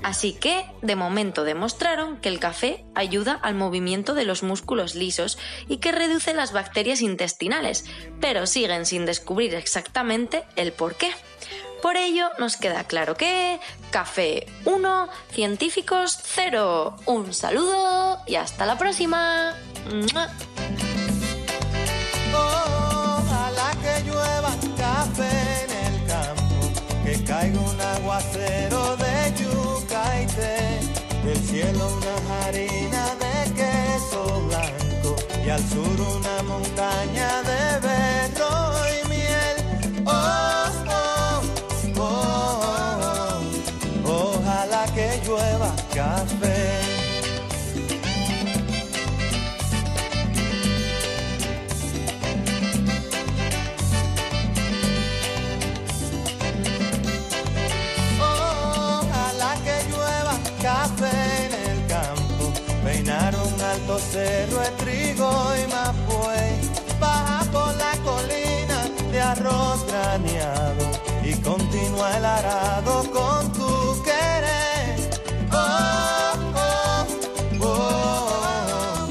Así 0.02 0.32
que, 0.32 0.64
de 0.82 0.96
momento 0.96 1.44
demostraron 1.44 2.18
que 2.18 2.28
el 2.28 2.38
café 2.38 2.84
ayuda 2.94 3.38
al 3.42 3.54
movimiento 3.54 4.14
de 4.14 4.24
los 4.24 4.42
músculos 4.42 4.94
lisos 4.94 5.38
y 5.68 5.78
que 5.78 5.92
reduce 5.92 6.34
las 6.34 6.52
bacterias 6.52 7.00
intestinales, 7.00 7.84
pero 8.20 8.46
siguen 8.46 8.86
sin 8.86 9.06
descubrir 9.06 9.54
exactamente 9.54 10.44
el 10.56 10.72
por 10.72 10.94
qué. 10.94 11.10
Por 11.82 11.96
ello, 11.96 12.30
nos 12.38 12.56
queda 12.56 12.84
claro 12.84 13.14
que 13.16 13.60
café 13.90 14.46
1, 14.64 15.08
científicos 15.30 16.18
0. 16.22 16.96
Un 17.06 17.32
saludo 17.32 18.20
y 18.26 18.34
hasta 18.34 18.66
la 18.66 18.76
próxima. 18.76 19.54
Ojalá 22.32 23.70
que 23.80 24.72
café 24.76 25.64
en 25.64 25.70
el 25.70 26.06
campo, 26.06 26.72
que 27.04 27.24
caiga 27.24 27.60
un 27.60 27.80
aguacero 27.80 28.96
de 28.96 29.27
yuca 30.38 30.78
y 30.78 30.86
té, 31.24 31.30
el 31.30 31.38
cielo 31.38 31.88
una 31.96 32.44
harina 32.46 33.14
de 33.20 33.54
queso 33.54 34.42
blanco 34.46 35.16
y 35.44 35.50
al 35.50 35.62
sur 35.68 36.00
una 36.00 36.42
montaña 36.42 37.42
de 37.42 37.80
berro 37.80 38.50
y 38.88 39.08
miel. 39.08 40.04
Oh, 40.06 40.47
y 71.24 71.32
continúa 71.42 72.16
el 72.16 72.24
arado 72.24 73.04
con 73.12 73.52
tu 73.52 74.02
querer. 74.02 75.10
Oh, 75.52 76.32
oh, 76.54 77.66
oh. 77.66 79.08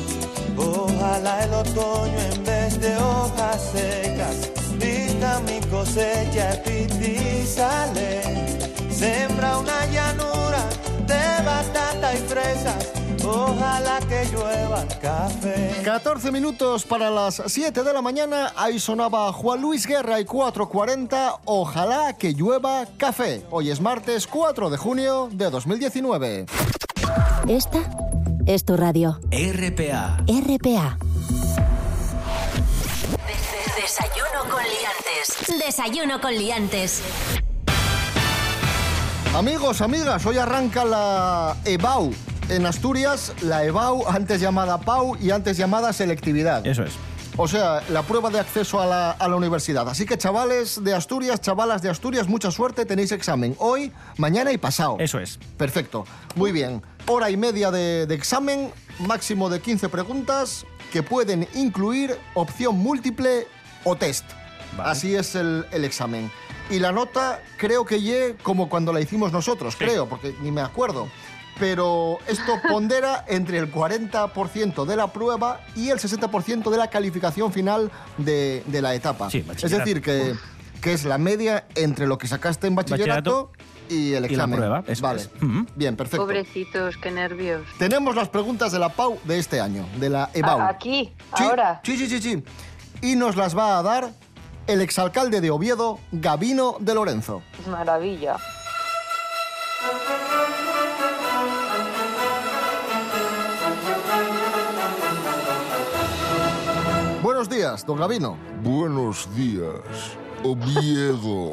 Ojalá 0.57 1.43
el 1.43 1.53
otoño 1.53 2.19
en 2.33 2.43
vez 2.43 2.79
de 2.79 2.97
hojas 2.97 3.61
secas 3.71 4.51
vista 4.77 5.39
mi 5.41 5.59
cosecha 5.69 6.61
y 6.65 7.45
sale. 7.45 8.21
Sembra 8.91 9.57
una 9.59 9.85
llanura 9.85 10.63
de 11.05 11.43
batata 11.45 12.13
y 12.13 12.17
fresas. 12.17 12.86
Ojalá 13.29 13.99
que 14.07 14.25
llueva 14.31 14.85
café. 15.01 15.81
14 15.83 16.31
minutos 16.31 16.85
para 16.85 17.09
las 17.09 17.41
7 17.45 17.83
de 17.83 17.93
la 17.93 18.01
mañana. 18.01 18.53
Ahí 18.55 18.79
sonaba 18.79 19.33
Juan 19.33 19.61
Luis 19.61 19.85
Guerra 19.85 20.21
y 20.21 20.25
4.40. 20.25 21.39
Ojalá 21.43 22.13
que 22.17 22.33
llueva 22.33 22.85
café. 22.97 23.43
Hoy 23.51 23.69
es 23.69 23.81
martes 23.81 24.27
4 24.27 24.69
de 24.69 24.77
junio 24.77 25.29
de 25.31 25.49
2019. 25.49 26.45
Esta 27.49 27.79
es 28.45 28.63
tu 28.63 28.77
radio. 28.77 29.19
RPA. 29.29 30.23
RPA. 30.25 30.97
Desayuno 33.75 34.39
con 34.49 34.63
liantes. 34.63 35.65
Desayuno 35.65 36.21
con 36.21 36.33
liantes. 36.33 37.01
Amigos, 39.35 39.81
amigas, 39.81 40.25
hoy 40.25 40.37
arranca 40.37 40.85
la 40.85 41.57
EBAU. 41.65 42.11
En 42.49 42.65
Asturias, 42.65 43.33
la 43.41 43.65
EBAU, 43.65 44.07
antes 44.07 44.39
llamada 44.39 44.79
PAU 44.79 45.17
y 45.17 45.31
antes 45.31 45.57
llamada 45.57 45.91
selectividad. 45.91 46.65
Eso 46.65 46.83
es. 46.83 46.93
O 47.35 47.47
sea, 47.47 47.83
la 47.89 48.03
prueba 48.03 48.29
de 48.29 48.39
acceso 48.39 48.79
a 48.79 48.85
la, 48.85 49.11
a 49.11 49.27
la 49.27 49.35
universidad. 49.35 49.87
Así 49.89 50.05
que 50.05 50.17
chavales 50.17 50.81
de 50.83 50.93
Asturias, 50.93 51.41
chavalas 51.41 51.81
de 51.81 51.89
Asturias, 51.89 52.27
mucha 52.27 52.49
suerte, 52.49 52.85
tenéis 52.85 53.11
examen 53.11 53.53
hoy, 53.59 53.91
mañana 54.17 54.51
y 54.53 54.57
pasado. 54.57 54.95
Eso 54.99 55.19
es. 55.19 55.39
Perfecto, 55.57 56.05
muy 56.35 56.51
bien. 56.53 56.81
Hora 57.05 57.29
y 57.29 57.37
media 57.37 57.69
de, 57.69 58.07
de 58.07 58.15
examen, 58.15 58.71
máximo 58.99 59.49
de 59.49 59.59
15 59.59 59.89
preguntas 59.89 60.65
que 60.91 61.03
pueden 61.03 61.47
incluir 61.53 62.17
opción 62.33 62.77
múltiple 62.77 63.45
o 63.83 63.95
test. 63.97 64.25
Vale. 64.77 64.89
Así 64.89 65.15
es 65.15 65.35
el, 65.35 65.65
el 65.71 65.83
examen. 65.83 66.31
Y 66.69 66.79
la 66.79 66.91
nota 66.91 67.41
creo 67.57 67.85
que 67.85 68.01
ye 68.01 68.35
como 68.41 68.67
cuando 68.67 68.91
la 68.91 68.99
hicimos 68.99 69.31
nosotros, 69.31 69.75
creo, 69.77 70.07
porque 70.09 70.35
ni 70.41 70.51
me 70.51 70.61
acuerdo. 70.61 71.07
Pero 71.59 72.19
esto 72.27 72.53
pondera 72.69 73.25
entre 73.27 73.57
el 73.57 73.71
40% 73.71 74.85
de 74.85 74.95
la 74.95 75.07
prueba 75.07 75.61
y 75.75 75.89
el 75.89 75.99
60% 75.99 76.69
de 76.69 76.77
la 76.77 76.89
calificación 76.89 77.51
final 77.51 77.91
de, 78.17 78.63
de 78.67 78.81
la 78.81 78.93
etapa. 78.95 79.29
Sí, 79.29 79.45
es 79.61 79.71
decir, 79.71 80.01
que, 80.01 80.33
que 80.81 80.93
es 80.93 81.03
la 81.05 81.17
media 81.17 81.65
entre 81.75 82.05
lo 82.07 82.17
que 82.17 82.27
sacaste 82.27 82.67
en 82.67 82.75
bachillerato, 82.75 83.51
y 83.89 84.11
el 84.13 84.25
Y 84.25 84.27
la 84.27 84.27
examen. 84.27 84.57
prueba, 84.57 84.83
eso 84.85 85.01
vale. 85.01 85.21
es. 85.21 85.29
Bien, 85.75 85.95
perfecto. 85.95 86.25
Pobrecitos, 86.25 86.97
qué 86.97 87.09
nervios. 87.09 87.61
Tenemos 87.79 88.15
las 88.17 88.27
preguntas 88.27 88.73
de 88.73 88.79
la 88.79 88.89
PAU 88.89 89.17
de 89.23 89.39
este 89.39 89.61
año, 89.61 89.87
de 89.97 90.09
la 90.09 90.29
EBAU. 90.33 90.59
Aquí, 90.61 91.13
Sí, 91.37 91.43
ahora. 91.45 91.79
Sí, 91.83 91.97
sí, 91.97 92.07
sí, 92.07 92.21
sí. 92.21 92.43
Y 93.01 93.15
nos 93.15 93.37
las 93.37 93.57
va 93.57 93.79
a 93.79 93.83
dar 93.83 94.09
el 94.67 94.81
exalcalde 94.81 95.39
de 95.39 95.51
Oviedo, 95.51 95.99
Gabino 96.11 96.75
de 96.81 96.93
Lorenzo. 96.95 97.41
Maravilla. 97.69 98.35
Días, 107.67 107.85
don 107.85 107.97
Gabino. 107.97 108.37
Buenos 108.63 109.27
días, 109.35 110.17
Oviedo. 110.43 111.51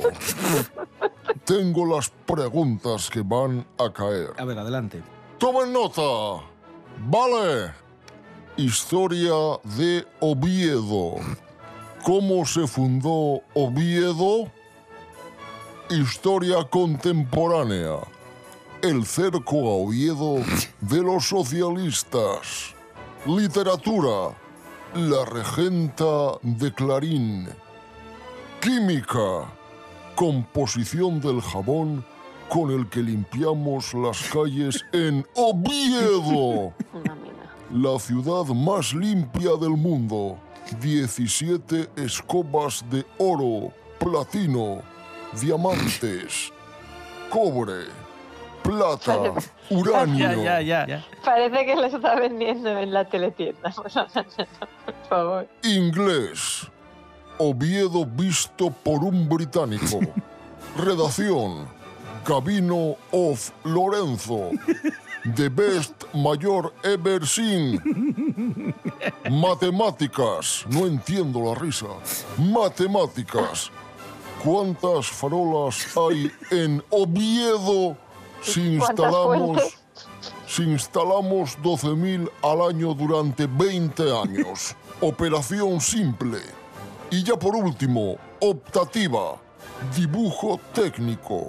Tengo 1.44 1.86
las 1.86 2.10
preguntas 2.26 3.10
que 3.10 3.22
van 3.22 3.66
a 3.78 3.92
caer. 3.92 4.30
A 4.38 4.44
ver, 4.44 4.58
adelante. 4.58 5.02
Tomen 5.38 5.72
nota. 5.72 6.44
Vale. 7.08 7.72
Historia 8.56 9.34
de 9.76 10.06
Oviedo. 10.20 11.16
¿Cómo 12.04 12.46
se 12.46 12.66
fundó 12.66 13.40
Oviedo? 13.54 14.50
Historia 15.90 16.62
contemporánea. 16.70 17.98
El 18.82 19.04
cerco 19.04 19.56
a 19.56 19.84
Oviedo 19.84 20.36
de 20.80 21.02
los 21.02 21.28
socialistas. 21.28 22.74
Literatura. 23.26 24.43
La 24.94 25.24
regenta 25.24 26.38
de 26.42 26.72
Clarín. 26.72 27.48
Química. 28.60 29.52
Composición 30.14 31.20
del 31.20 31.42
jabón 31.42 32.04
con 32.48 32.70
el 32.70 32.88
que 32.88 33.00
limpiamos 33.02 33.92
las 33.92 34.22
calles 34.30 34.84
en 34.92 35.26
Oviedo. 35.34 36.72
La 37.72 37.98
ciudad 37.98 38.44
más 38.54 38.94
limpia 38.94 39.56
del 39.60 39.70
mundo. 39.70 40.38
17 40.80 41.90
escobas 41.96 42.84
de 42.88 43.04
oro, 43.18 43.72
platino, 43.98 44.80
diamantes, 45.40 46.52
cobre, 47.30 47.86
plata, 48.74 49.34
uranio. 49.70 50.42
Ya, 50.42 50.60
ya, 50.60 50.60
ya, 50.60 50.86
ya. 50.86 51.04
Parece 51.24 51.66
que 51.66 51.76
lo 51.76 51.84
está 51.84 52.14
vendiendo 52.16 52.78
en 52.78 52.92
la 52.92 53.04
teletienda. 53.04 53.70
Por 53.70 54.94
favor. 55.08 55.48
Inglés. 55.62 56.68
Oviedo 57.38 58.04
visto 58.06 58.70
por 58.70 59.02
un 59.02 59.28
británico. 59.28 60.00
Redacción. 60.76 61.68
Gabino 62.26 62.96
of 63.12 63.50
Lorenzo. 63.64 64.50
The 65.36 65.48
best 65.48 65.92
mayor 66.14 66.72
ever 66.82 67.26
seen. 67.26 67.80
Matemáticas. 69.30 70.64
No 70.70 70.86
entiendo 70.86 71.40
la 71.40 71.54
risa. 71.54 71.86
Matemáticas. 72.38 73.70
¿Cuántas 74.44 75.06
farolas 75.06 75.96
hay 75.96 76.30
en 76.50 76.82
Oviedo 76.90 77.96
si 78.44 78.78
¿Cuántas 78.78 79.06
instalamos 79.06 79.74
si 80.46 80.62
instalamos 80.62 81.58
12.000 81.58 82.30
al 82.42 82.60
año 82.62 82.94
durante 82.94 83.46
20 83.46 84.02
años. 84.16 84.76
Operación 85.00 85.80
simple. 85.80 86.38
Y 87.10 87.24
ya 87.24 87.36
por 87.36 87.56
último, 87.56 88.16
optativa. 88.40 89.36
Dibujo 89.96 90.60
técnico. 90.72 91.48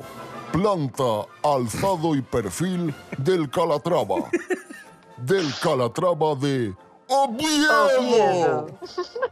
Planta, 0.52 1.28
alzado 1.44 2.16
y 2.16 2.22
perfil 2.22 2.96
del 3.18 3.50
Calatrava. 3.50 4.30
Del 5.18 5.54
Calatrava 5.62 6.36
de 6.36 6.74
Oviedo. 7.08 8.68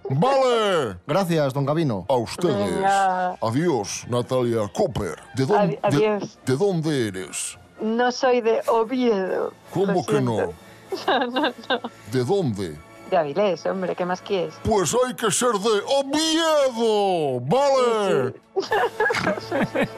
Vale. 0.09 0.97
Gracias, 1.07 1.53
don 1.53 1.65
Gabino. 1.65 2.05
A 2.09 2.15
ustedes. 2.15 2.73
Venga. 2.75 3.37
Adiós, 3.41 4.05
Natalia 4.09 4.69
Copper. 4.73 5.15
¿De 5.35 5.45
dónde, 5.45 5.79
Adi- 5.81 5.97
de- 5.97 6.07
adiós. 6.07 6.37
de 6.45 6.55
dónde 6.57 7.07
eres? 7.07 7.57
No 7.81 8.11
soy 8.11 8.41
de 8.41 8.61
Oviedo. 8.67 9.51
¿Cómo 9.73 10.05
que 10.05 10.21
no? 10.21 10.35
siento. 10.37 10.53
¿De 12.11 12.23
dónde? 12.23 12.77
De 13.09 13.17
Avilés, 13.17 13.65
hombre, 13.65 13.95
¿qué 13.95 14.05
más 14.05 14.21
quieres? 14.21 14.53
Pues 14.63 14.95
hay 15.05 15.13
que 15.15 15.29
ser 15.31 15.51
de 15.53 15.81
Oviedo, 15.87 17.39
¿vale? 17.41 18.33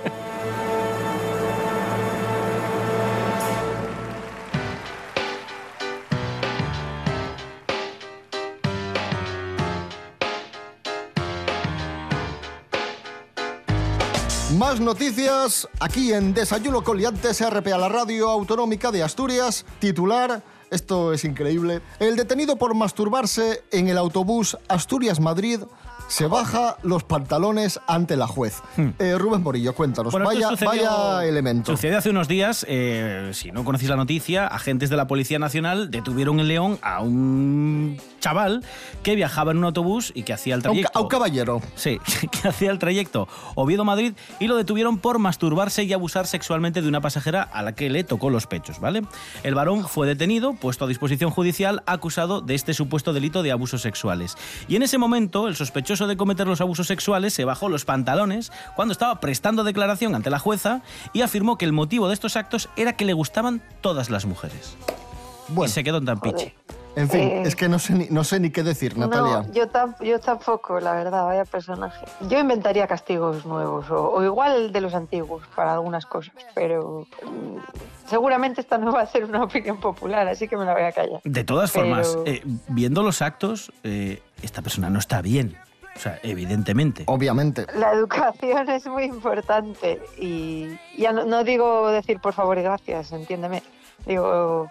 Más 14.58 14.80
noticias 14.80 15.68
aquí 15.80 16.14
en 16.14 16.34
Desayuno 16.34 16.84
con 16.84 16.98
Liantes, 16.98 17.42
a 17.42 17.50
la 17.78 17.90
radio 17.90 18.30
autonómica 18.30 18.92
de 18.92 19.04
Asturias. 19.04 19.66
Titular, 19.80 20.44
esto 20.72 21.12
es 21.14 21.26
increíble. 21.26 21.82
El 22.00 22.16
detenido 22.16 22.56
por 22.56 22.74
masturbarse 22.76 23.64
en 23.72 23.90
el 23.90 23.98
autobús 23.98 24.58
Asturias-Madrid 24.68 25.62
se 26.08 26.28
baja 26.28 26.78
los 26.84 27.04
pantalones 27.04 27.80
ante 27.88 28.16
la 28.16 28.28
juez. 28.28 28.62
Eh, 29.00 29.16
Rubén 29.18 29.42
Morillo, 29.42 29.74
cuéntanos. 29.74 30.14
Hmm. 30.14 30.24
Bueno, 30.24 30.32
esto 30.32 30.46
vaya, 30.46 30.50
sucedió- 30.50 30.90
vaya 30.92 31.26
elemento. 31.26 31.72
Sucedió 31.72 31.98
hace 31.98 32.12
unos 32.12 32.28
días, 32.28 32.66
eh, 32.70 33.32
si 33.34 33.52
no 33.52 33.64
conocéis 33.66 33.90
la 33.90 33.96
noticia, 33.96 34.46
agentes 34.48 34.90
de 34.92 34.98
la 34.98 35.08
Policía 35.08 35.40
Nacional 35.40 35.90
detuvieron 35.90 36.40
en 36.40 36.48
León 36.48 36.80
a 36.84 37.02
un 37.02 37.98
chaval 38.26 38.64
que 39.04 39.16
viajaba 39.16 39.52
en 39.52 39.60
un 39.60 39.66
autobús 39.66 40.12
y 40.16 40.24
que 40.24 40.34
hacía 40.34 40.56
el 40.56 40.62
A 40.62 40.64
un, 40.64 40.64
ca- 40.64 40.72
trayecto. 40.72 40.98
a 41.00 41.02
un 41.04 41.08
caballero. 41.08 41.62
Sí, 41.76 42.00
que 42.42 42.48
hacía 42.48 42.72
el 42.72 42.80
trayecto 42.80 43.28
Oviedo-Madrid 43.54 44.14
y 44.40 44.48
lo 44.48 44.56
detuvieron 44.56 44.98
por 44.98 45.20
masturbarse 45.20 45.84
y 45.84 45.94
abusar 45.94 46.26
sexualmente 46.26 46.82
de 46.82 46.88
una 46.88 47.02
pasajera 47.02 47.44
a 47.44 47.62
la 47.62 47.76
que 47.76 47.90
le 47.92 48.04
tocó 48.04 48.32
los 48.32 48.48
pechos, 48.48 48.80
¿vale? 48.80 49.04
El 49.44 49.54
varón 49.54 49.88
fue 49.88 50.08
detenido, 50.08 50.54
puesto 50.54 50.86
a 50.86 50.88
disposición 50.88 51.30
judicial, 51.30 51.84
acusado 51.86 52.42
de 52.42 52.56
este 52.56 52.74
supuesto 52.74 53.14
delito 53.14 53.44
de 53.44 53.52
abusos 53.52 53.82
sexuales. 53.84 54.36
Y 54.68 54.76
en 54.76 54.82
ese 54.84 54.98
momento, 54.98 55.48
el 55.48 55.56
sospechoso 55.56 56.08
de 56.08 56.18
cometer 56.18 56.48
los 56.48 56.62
abusos 56.62 56.88
sexuales 56.88 57.34
se 57.34 57.46
bajó 57.46 57.70
los 57.70 57.86
pantalones 57.86 58.52
cuando 58.76 58.92
estaba 58.92 59.20
prestando 59.20 59.64
declaración 59.64 60.16
ante 60.16 60.32
la 60.32 60.40
jueza 60.40 60.82
y 61.14 61.22
afirmó 61.22 61.58
que 61.58 61.66
el 61.66 61.74
motivo 61.74 62.08
de 62.08 62.16
estos 62.16 62.36
actos 62.38 62.70
era 62.76 62.94
que 62.98 63.06
le 63.06 63.14
gustaban 63.14 63.62
todas 63.82 64.10
las 64.10 64.26
mujeres. 64.26 64.76
Bueno, 65.50 65.70
Y 65.70 65.74
se 65.74 65.84
quedó 65.84 65.98
en 66.00 66.06
Tampichi. 66.06 66.54
En 66.96 67.10
fin, 67.10 67.22
Eh. 67.22 67.42
es 67.46 67.56
que 67.56 67.68
no 67.70 67.80
sé, 67.80 67.94
ni, 67.94 68.08
no 68.10 68.24
sé 68.24 68.40
ni 68.40 68.50
qué 68.52 68.64
decir, 68.64 68.98
Natalia. 68.98 69.42
No, 69.42 69.52
yo, 69.54 69.68
tam- 69.70 69.96
yo 70.04 70.20
tampoco, 70.20 70.80
la 70.80 70.94
verdad, 70.94 71.26
vaya 71.26 71.46
personaje. 71.46 72.06
Yo 72.30 72.40
inventaría 72.40 72.88
castigos 72.88 73.46
nuevos, 73.46 73.90
o, 73.92 74.12
o 74.12 74.24
igual 74.24 74.72
de 74.72 74.82
los 74.82 74.94
antiguos 74.96 75.44
para 75.56 75.74
algunas 75.74 76.06
cosas, 76.06 76.34
pero 76.54 77.06
mm, 77.24 77.58
seguramente 78.08 78.62
esta 78.62 78.78
no 78.78 78.92
va 78.94 79.02
a 79.02 79.06
ser 79.08 79.26
una 79.26 79.44
opinión 79.44 79.80
popular, 79.80 80.28
así 80.28 80.48
que 80.48 80.58
me 80.58 80.66
la 80.66 80.74
voy 80.74 80.84
a 80.84 80.92
callar. 80.92 81.22
De 81.24 81.44
todas 81.44 81.72
Pero- 81.72 81.86
formas, 81.86 82.18
eh, 82.26 82.42
viendo 82.70 83.04
los 83.04 83.22
actos, 83.22 83.72
eh, 83.84 84.22
esta 84.42 84.62
persona 84.62 84.90
no 84.90 85.00
está 85.00 85.22
bien. 85.22 85.58
O 85.96 86.00
sea, 86.00 86.20
evidentemente. 86.24 87.04
Obviamente. 87.08 87.68
La 87.74 87.94
educación 87.94 88.70
es 88.70 88.86
muy 88.86 89.06
importante 89.06 90.02
y 90.18 90.78
ya 90.98 91.14
no, 91.14 91.24
no 91.24 91.46
digo 91.46 91.90
decir 91.90 92.20
por 92.20 92.34
favor 92.34 92.58
y 92.58 92.64
gracias, 92.64 93.14
entiéndeme. 93.14 93.64
Digo 94.06 94.70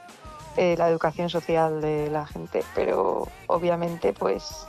eh, 0.57 0.77
la 0.79 0.88
educación 0.88 1.29
social 1.31 1.81
de 1.81 2.11
la 2.11 2.27
gente, 2.27 2.64
pero 2.75 3.29
obviamente 3.47 4.12
pues 4.12 4.67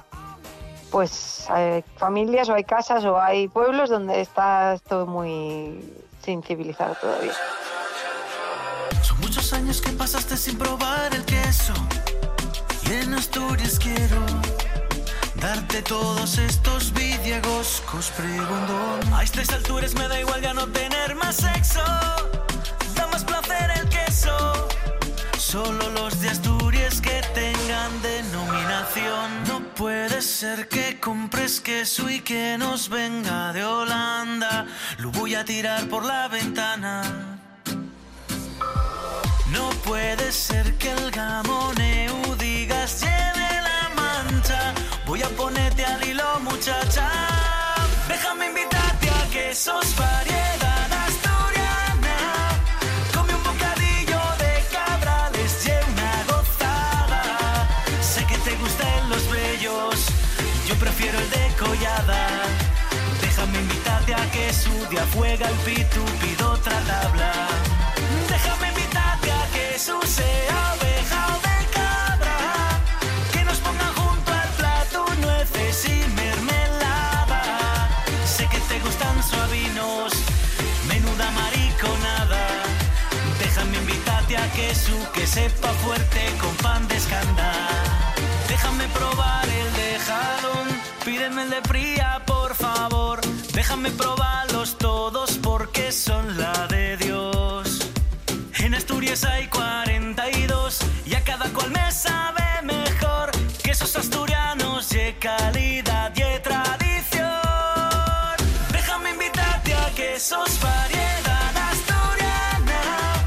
pues 0.91 1.49
hay 1.49 1.83
familias 1.97 2.47
o 2.47 2.53
hay 2.53 2.63
casas 2.63 3.03
o 3.03 3.19
hay 3.19 3.47
pueblos 3.49 3.89
donde 3.89 4.21
está 4.21 4.75
esto 4.75 5.05
muy 5.05 5.83
sin 6.23 6.41
civilizar 6.41 6.97
todavía. 6.99 7.33
Son 9.01 9.19
muchos 9.19 9.51
años 9.53 9.81
que 9.81 9.91
pasaste 9.91 10.37
sin 10.37 10.57
probar 10.57 11.13
el 11.13 11.25
queso. 11.25 11.73
Y 12.89 12.93
en 12.93 13.13
Asturias 13.13 13.77
quiero 13.77 14.21
darte 15.35 15.81
todos 15.81 16.37
estos 16.37 16.93
vidiagoscos 16.93 18.11
preguntón. 18.11 19.13
A 19.13 19.23
estas 19.23 19.49
alturas 19.49 19.93
me 19.95 20.07
da 20.07 20.19
igual 20.19 20.41
ya 20.41 20.53
no 20.53 20.65
tener 20.67 21.13
más 21.15 21.35
sexo. 21.35 21.83
Da 22.95 23.07
más 23.11 23.23
placer 23.23 23.71
el 23.81 23.89
queso. 23.89 24.54
Solo 25.45 25.91
los 25.91 26.19
de 26.21 26.29
Asturias 26.29 26.99
que 26.99 27.21
tengan 27.35 28.01
denominación. 28.01 29.43
No 29.47 29.59
puede 29.75 30.19
ser 30.23 30.67
que 30.67 30.99
compres 30.99 31.61
queso 31.61 32.09
y 32.09 32.21
que 32.21 32.57
nos 32.57 32.89
venga 32.89 33.53
de 33.53 33.63
Holanda. 33.63 34.65
Lo 34.97 35.11
voy 35.11 35.35
a 35.35 35.45
tirar 35.45 35.87
por 35.87 36.03
la 36.03 36.27
ventana. 36.29 37.03
No 39.51 39.69
puede 39.85 40.31
ser 40.31 40.79
que 40.79 40.91
el 40.91 41.11
gamoneu 41.11 42.35
digas 42.39 43.01
lleve 43.01 43.47
la 43.69 43.91
mancha. 43.95 44.73
Voy 45.05 45.21
a 45.21 45.29
ponerte 45.29 45.85
al 45.85 46.03
hilo, 46.09 46.39
muchacha. 46.39 47.07
Déjame 48.07 48.47
invitarte 48.47 49.09
a 49.11 49.29
quesos 49.29 49.95
variedad 49.95 50.34
invitarte 64.55 64.63
a 64.63 64.63
que 64.63 64.63
su 64.63 64.89
día 64.89 65.05
fuega 65.07 65.47
el 65.49 65.55
pitu, 65.65 66.03
pido 66.21 66.51
otra 66.51 66.79
tabla. 66.81 67.31
Déjame 68.29 68.67
invitarte 68.69 69.31
a 69.31 69.45
que 69.53 69.79
sea 69.79 70.73
oveja 70.73 71.27
o 71.33 71.37
de 71.47 71.59
cabra. 71.71 72.37
Que 73.31 73.43
nos 73.43 73.57
pongan 73.57 73.93
junto 73.93 74.31
al 74.31 74.49
plato 74.57 75.05
nueces 75.21 75.85
y 75.85 75.97
mermelada. 76.15 77.89
Sé 78.25 78.47
que 78.47 78.59
te 78.59 78.79
gustan 78.79 79.15
suavinos, 79.23 80.13
menuda 80.87 81.31
mariconada. 81.31 82.47
Déjame 83.39 83.77
invitarte 83.77 84.37
a 84.37 84.51
que 84.53 84.73
su 84.75 84.97
que 85.13 85.27
sepa 85.27 85.69
fuerte 85.83 86.21
con 86.39 86.55
pan 86.57 86.87
de 86.87 86.95
escándalo. 86.97 87.75
Déjame 88.47 88.87
probar 88.89 89.47
el 89.47 89.73
de 89.73 89.99
jalón, 89.99 90.67
pídeme 91.03 91.43
el 91.43 91.49
de 91.49 91.61
fría, 91.61 92.21
por 92.25 92.53
favor. 92.55 93.19
Déjame 93.53 93.89
probarlos 93.91 94.24
Hay 99.23 99.47
42 99.47 100.79
y 101.05 101.15
a 101.15 101.23
cada 101.23 101.45
cual 101.53 101.71
me 101.71 101.89
sabe 101.89 102.43
mejor 102.63 103.31
que 103.63 103.71
esos 103.71 103.95
asturianos 103.95 104.89
de 104.89 105.15
calidad 105.19 106.11
y 106.13 106.21
de 106.21 106.39
tradición. 106.41 107.31
Déjame 108.73 109.11
invitarte 109.11 109.73
a 109.73 109.89
que 109.95 110.19
sos 110.19 110.59
variedad 110.59 111.55
asturiana. 111.71 113.23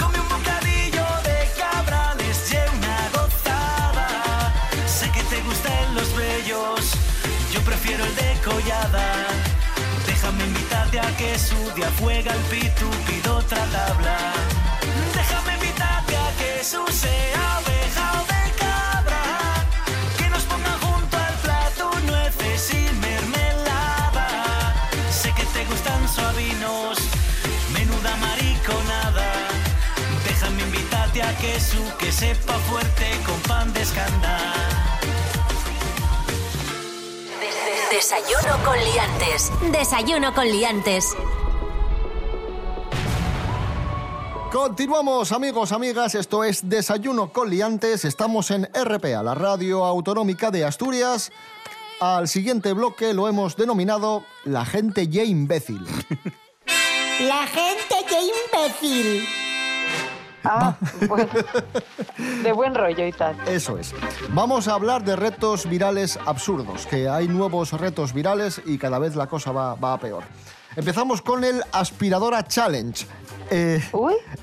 Come 0.00 0.18
un 0.20 0.28
bocadillo 0.30 1.04
de 1.28 1.50
cabrales 1.60 2.52
y 2.52 2.56
una 2.78 2.98
gozada. 3.12 4.54
Sé 4.86 5.10
que 5.10 5.22
te 5.24 5.42
gustan 5.42 5.94
los 5.96 6.16
bellos, 6.16 6.92
yo 7.52 7.60
prefiero 7.60 8.06
el 8.06 8.16
de 8.16 8.40
collada. 8.42 9.26
Déjame 10.06 10.44
invitarte 10.44 10.98
a 10.98 11.16
que 11.18 11.38
su 11.38 11.58
día 11.74 11.90
fuega 11.90 12.32
el 12.32 12.40
pitu, 12.44 12.88
pido 13.06 13.36
otra 13.36 13.62
tabla. 13.66 14.35
Que 31.40 31.60
su 31.60 31.82
que 31.98 32.12
sepa 32.12 32.54
fuerte 32.54 33.06
con 33.26 33.38
pan 33.42 33.72
de 33.72 33.82
escándalo. 33.82 34.54
Desayuno 37.90 38.64
con 38.64 38.78
liantes. 38.78 39.52
Desayuno 39.72 40.34
con 40.34 40.46
liantes. 40.46 41.16
Continuamos, 44.52 45.32
amigos, 45.32 45.72
amigas. 45.72 46.14
Esto 46.14 46.42
es 46.44 46.68
Desayuno 46.68 47.32
con 47.32 47.50
Liantes. 47.50 48.04
Estamos 48.04 48.50
en 48.50 48.68
RPA, 48.72 49.22
la 49.22 49.34
radio 49.34 49.84
autonómica 49.84 50.50
de 50.50 50.64
Asturias. 50.64 51.30
Al 52.00 52.28
siguiente 52.28 52.72
bloque 52.72 53.12
lo 53.12 53.28
hemos 53.28 53.56
denominado 53.56 54.24
La 54.44 54.64
gente 54.64 55.08
ya 55.08 55.24
imbécil. 55.24 55.84
La 57.20 57.46
gente, 57.46 57.96
qué 58.08 58.20
imbécil. 58.20 59.45
Ah, 60.48 60.76
bueno, 61.08 61.28
de 62.42 62.52
buen 62.52 62.74
rollo 62.74 63.06
y 63.06 63.12
tal. 63.12 63.36
Eso 63.46 63.78
es. 63.78 63.94
Vamos 64.30 64.68
a 64.68 64.74
hablar 64.74 65.04
de 65.04 65.16
retos 65.16 65.68
virales 65.68 66.18
absurdos, 66.24 66.86
que 66.86 67.08
hay 67.08 67.28
nuevos 67.28 67.72
retos 67.72 68.12
virales 68.12 68.62
y 68.64 68.78
cada 68.78 68.98
vez 68.98 69.16
la 69.16 69.26
cosa 69.26 69.52
va, 69.52 69.74
va 69.74 69.94
a 69.94 69.98
peor. 69.98 70.24
Empezamos 70.76 71.22
con 71.22 71.42
el 71.44 71.62
Aspiradora 71.72 72.42
Challenge. 72.46 73.06
Eh, 73.50 73.80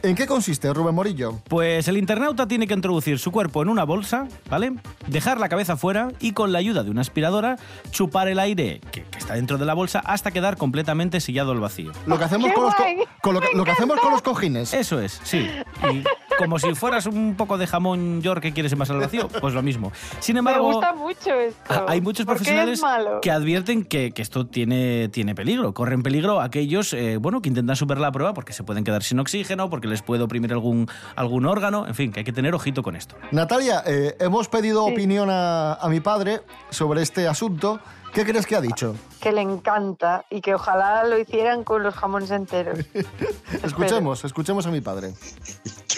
¿En 0.02 0.16
qué 0.16 0.26
consiste, 0.26 0.74
Rubén 0.74 0.96
Morillo? 0.96 1.40
Pues 1.50 1.88
el 1.90 1.98
internauta 1.98 2.48
tiene 2.48 2.68
que 2.68 2.74
introducir 2.74 3.20
su 3.20 3.32
cuerpo 3.32 3.62
en 3.62 3.68
una 3.70 3.84
bolsa, 3.84 4.28
¿vale? 4.50 4.74
Dejar 5.08 5.40
la 5.40 5.50
cabeza 5.50 5.76
fuera 5.76 6.10
y 6.22 6.32
con 6.32 6.54
la 6.54 6.60
ayuda 6.60 6.84
de 6.84 6.90
una 6.90 7.02
aspiradora 7.02 7.58
chupar 7.92 8.30
el 8.30 8.40
aire 8.40 8.80
que, 8.92 9.04
que 9.04 9.18
está 9.20 9.34
dentro 9.36 9.58
de 9.58 9.66
la 9.66 9.74
bolsa 9.74 10.00
hasta 10.00 10.32
quedar 10.32 10.56
completamente 10.58 11.20
sellado 11.20 11.52
al 11.52 11.60
vacío. 11.60 11.92
Lo 12.08 12.18
que 12.18 12.24
hacemos, 12.24 12.48
¡Qué 12.48 12.54
con 12.56 12.64
los, 12.64 12.76
co- 12.76 12.84
guay! 12.84 12.98
con 13.22 13.34
lo 13.34 13.42
que, 13.42 13.48
Me 13.50 13.56
lo 13.58 13.66
que 13.66 13.72
hacemos 13.72 13.90
encanta. 13.98 14.02
con 14.04 14.12
los 14.14 14.22
cojines. 14.22 14.74
Eso 14.74 15.00
es, 15.02 15.20
sí. 15.24 15.50
Y 15.92 16.04
como 16.46 16.60
si 16.60 16.74
fueras 16.76 17.06
un 17.06 17.36
poco 17.36 17.58
de 17.58 17.68
jamón 17.68 18.22
york 18.22 18.42
que 18.42 18.54
quieres 18.54 18.72
envasar 18.72 18.96
al 18.96 19.02
vacío, 19.02 19.28
pues 19.28 19.54
lo 19.54 19.62
mismo. 19.62 19.92
Sin 20.20 20.36
Me 20.36 20.40
embargo, 20.40 20.72
gusta 20.72 20.94
mucho 20.94 21.34
esto. 21.34 21.74
a- 21.74 21.86
hay 21.88 22.02
muchos 22.02 22.26
¿Por 22.26 22.38
qué 22.38 22.44
es 22.44 22.80
profesionales 22.80 23.20
que 23.22 23.32
advierten 23.32 23.84
que, 23.86 24.12
que 24.12 24.22
esto 24.22 24.48
tiene, 24.48 25.10
tiene 25.10 25.36
peligro. 25.36 25.74
Corren 25.74 26.04
peligro 26.04 26.42
aquellos 26.42 26.94
eh, 26.94 27.18
bueno, 27.18 27.42
que 27.42 27.50
intentan 27.50 27.76
superar 27.76 28.02
la 28.02 28.12
prueba 28.12 28.34
porque 28.34 28.54
se 28.54 28.64
pueden 28.64 28.84
quedar 28.84 29.04
sin 29.04 29.20
oxígeno, 29.20 29.70
porque 29.70 29.88
les 29.88 30.02
puede 30.02 30.24
oprimir 30.24 30.52
algún, 30.54 30.88
algún 31.16 31.46
órgano. 31.46 31.88
En 31.88 31.96
fin, 31.96 32.12
que 32.12 32.20
hay 32.22 32.24
que 32.26 32.34
tener 32.34 32.54
ojito 32.54 32.84
con 32.84 32.96
esto. 32.96 33.16
Natalia, 33.32 33.84
eh, 33.86 34.16
hemos 34.20 34.48
pedido 34.48 34.86
opinión 34.86 35.30
a, 35.30 35.74
a 35.74 35.90
mi 35.90 36.00
padre 36.00 36.42
sobre 36.70 37.02
este 37.02 37.28
asunto. 37.28 37.80
¿Qué 38.14 38.24
crees 38.26 38.46
que 38.46 38.56
ha 38.56 38.62
dicho? 38.62 38.96
Que 39.20 39.32
le 39.32 39.42
encanta 39.42 40.26
y 40.30 40.40
que 40.42 40.54
ojalá 40.54 41.04
lo 41.04 41.18
hicieran 41.18 41.64
con 41.64 41.82
los 41.82 41.96
jamones 41.96 42.30
enteros. 42.30 42.78
Escuchemos, 43.64 44.24
escuchemos 44.24 44.68
a 44.68 44.70
mi 44.72 44.82
padre. 44.82 45.14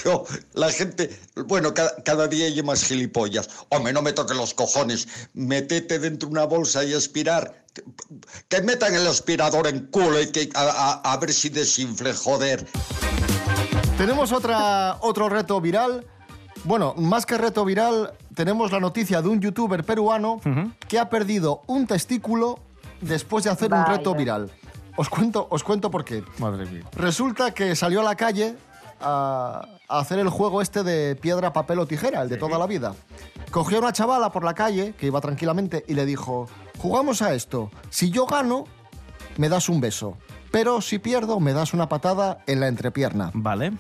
Yo, 0.06 0.24
la 0.54 0.72
gente, 0.72 1.20
bueno, 1.48 1.74
cada, 1.74 1.96
cada 2.04 2.28
día 2.28 2.46
hay 2.46 2.62
más 2.62 2.84
gilipollas. 2.84 3.50
Hombre, 3.70 3.92
no 3.92 4.04
me 4.04 4.14
toques 4.14 4.38
los 4.38 4.54
cojones. 4.54 5.08
Metete 5.34 5.98
dentro 5.98 6.30
de 6.30 6.34
una 6.34 6.46
bolsa 6.46 6.84
y 6.84 6.94
aspirar. 6.94 7.66
Que 8.48 8.62
metan 8.62 8.94
el 8.94 9.06
aspirador 9.08 9.66
en 9.68 9.88
culo 9.88 10.22
y 10.22 10.28
que 10.32 10.50
a, 10.54 10.62
a- 11.04 11.12
a 11.14 11.18
ver 11.18 11.34
si 11.34 11.50
desinfle, 11.50 12.14
joder. 12.14 12.68
Tenemos 13.98 14.32
otra, 14.32 14.98
otro 15.02 15.28
reto 15.30 15.60
viral. 15.60 16.06
Bueno, 16.66 16.94
más 16.98 17.26
que 17.26 17.38
reto 17.38 17.66
viral, 17.66 18.14
tenemos 18.36 18.72
la 18.72 18.80
noticia 18.80 19.22
de 19.22 19.30
un 19.30 19.40
youtuber 19.42 19.84
peruano 19.84 20.40
que 20.88 21.00
ha 21.00 21.10
perdido 21.10 21.64
un 21.68 21.88
testículo 21.88 22.60
después 23.02 23.44
de 23.46 23.50
hacer 23.52 23.74
un 23.74 23.86
reto 23.86 24.14
viral. 24.16 24.52
Os 24.98 25.10
cuento, 25.10 25.48
os 25.50 25.64
cuento 25.64 25.92
por 25.92 26.06
qué. 26.06 26.24
Madre 26.38 26.66
mía. 26.68 26.84
Resulta 26.96 27.52
que 27.54 27.76
salió 27.76 28.02
a 28.02 28.04
la 28.04 28.16
calle 28.16 28.56
a, 29.02 29.66
a 29.88 30.00
hacer 30.00 30.20
el 30.20 30.30
juego 30.30 30.62
este 30.62 30.84
de 30.84 31.16
piedra, 31.16 31.54
papel 31.54 31.80
o 31.80 31.88
tijera, 31.88 32.22
el 32.22 32.30
de 32.30 32.38
toda 32.38 32.58
la 32.58 32.68
vida. 32.68 32.94
Cogió 33.52 33.78
a 33.78 33.82
una 33.82 33.94
chavala 33.94 34.32
por 34.32 34.44
la 34.44 34.54
calle, 34.54 34.94
que 34.98 35.08
iba 35.08 35.22
tranquilamente, 35.22 35.84
y 35.88 35.94
le 35.94 36.06
dijo, 36.06 36.48
jugamos 36.78 37.22
a 37.22 37.34
esto. 37.34 37.72
Si 37.90 38.10
yo 38.12 38.26
gano, 38.26 38.66
me 39.38 39.50
das 39.50 39.70
un 39.70 39.80
beso. 39.82 40.18
Pero 40.52 40.82
si 40.82 41.00
pierdo, 41.00 41.40
me 41.40 41.54
das 41.54 41.74
una 41.74 41.90
patada 41.90 42.40
en 42.48 42.60
la 42.60 42.68
entrepierna. 42.68 43.32
Vale. 43.34 43.74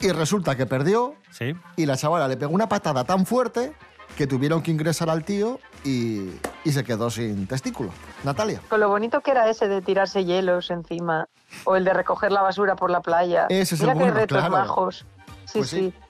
Y 0.00 0.10
resulta 0.12 0.56
que 0.56 0.66
perdió 0.66 1.14
Sí. 1.30 1.54
y 1.76 1.86
la 1.86 1.96
chavala 1.96 2.26
le 2.26 2.36
pegó 2.36 2.52
una 2.52 2.68
patada 2.68 3.04
tan 3.04 3.26
fuerte 3.26 3.72
que 4.20 4.26
tuvieron 4.26 4.60
que 4.62 4.70
ingresar 4.70 5.08
al 5.08 5.24
tío 5.24 5.58
y, 5.82 6.28
y 6.62 6.72
se 6.72 6.84
quedó 6.84 7.08
sin 7.08 7.46
testículo. 7.46 7.88
Natalia. 8.22 8.60
Con 8.68 8.78
lo 8.80 8.90
bonito 8.90 9.22
que 9.22 9.30
era 9.30 9.48
ese 9.48 9.66
de 9.66 9.80
tirarse 9.80 10.26
hielos 10.26 10.70
encima 10.70 11.26
o 11.64 11.74
el 11.74 11.86
de 11.86 11.94
recoger 11.94 12.30
la 12.30 12.42
basura 12.42 12.76
por 12.76 12.90
la 12.90 13.00
playa. 13.00 13.46
Ese 13.48 13.76
es 13.76 13.80
Mira 13.80 13.92
el 13.94 13.98
qué 13.98 14.04
bueno, 14.04 14.20
retos 14.20 14.38
claro. 14.46 14.90
Sí, 15.46 15.58
Pues 15.60 15.70
sí. 15.70 15.78
sí. 15.78 16.09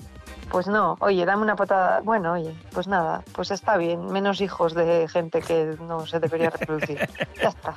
Pues 0.51 0.67
no, 0.67 0.97
oye, 1.01 1.25
dame 1.25 1.43
una 1.43 1.57
patada. 1.57 2.01
Bueno, 2.01 2.33
oye, 2.33 2.55
pues 2.73 2.87
nada, 2.89 3.23
pues 3.33 3.51
está 3.51 3.77
bien. 3.77 4.07
Menos 4.07 4.41
hijos 4.41 4.75
de 4.75 5.07
gente 5.09 5.41
que 5.43 5.77
no 5.87 6.07
se 6.07 6.19
debería 6.19 6.51
reproducir. 6.51 6.99
ya 7.41 7.49
está. 7.49 7.77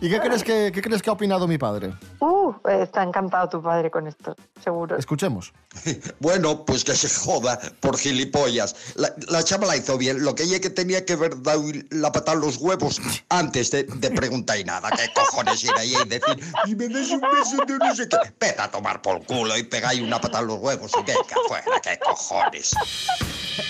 ¿Y 0.00 0.10
qué 0.10 0.20
crees 0.20 0.44
que, 0.44 0.72
qué 0.72 0.82
crees 0.82 1.02
que 1.02 1.10
ha 1.10 1.12
opinado 1.14 1.46
mi 1.46 1.56
padre? 1.56 1.94
Uh, 2.20 2.52
está 2.68 3.02
encantado 3.02 3.48
tu 3.48 3.62
padre 3.62 3.90
con 3.90 4.06
esto, 4.06 4.36
seguro. 4.62 4.96
Escuchemos. 4.96 5.52
Bueno, 6.18 6.64
pues 6.64 6.82
que 6.84 6.94
se 6.94 7.08
joda 7.08 7.58
por 7.80 7.98
gilipollas. 7.98 8.74
La, 8.96 9.14
la 9.28 9.44
chava 9.44 9.66
la 9.66 9.76
hizo 9.76 9.96
bien. 9.98 10.24
Lo 10.24 10.34
que 10.34 10.44
ella 10.44 10.60
que 10.60 10.70
tenía 10.70 11.04
que 11.04 11.12
haber 11.12 11.40
dado 11.42 11.62
la 11.90 12.10
patada 12.10 12.34
en 12.36 12.40
los 12.40 12.56
huevos 12.56 13.00
antes 13.28 13.70
de, 13.70 13.84
de 13.84 14.10
preguntar 14.10 14.58
y 14.58 14.64
nada. 14.64 14.90
¿Qué 14.90 15.12
cojones 15.14 15.62
ir 15.64 15.70
ahí 15.76 15.94
y 15.94 16.08
decir, 16.08 16.40
y 16.66 16.74
me 16.74 16.88
das 16.88 17.10
un 17.10 17.20
beso 17.20 17.64
de 17.66 17.78
no 17.78 17.94
sé 17.94 18.08
qué? 18.08 18.16
Vete 18.40 18.60
a 18.60 18.70
tomar 18.70 19.00
por 19.02 19.24
culo 19.24 19.56
y 19.56 19.62
pegáis 19.62 20.00
una 20.00 20.20
patada 20.20 20.40
en 20.42 20.48
los 20.48 20.58
huevos 20.58 20.90
y 20.98 21.02
venga 21.04 21.20
afuera, 21.44 21.80
¿qué 21.82 21.98
cojones? 22.06 22.74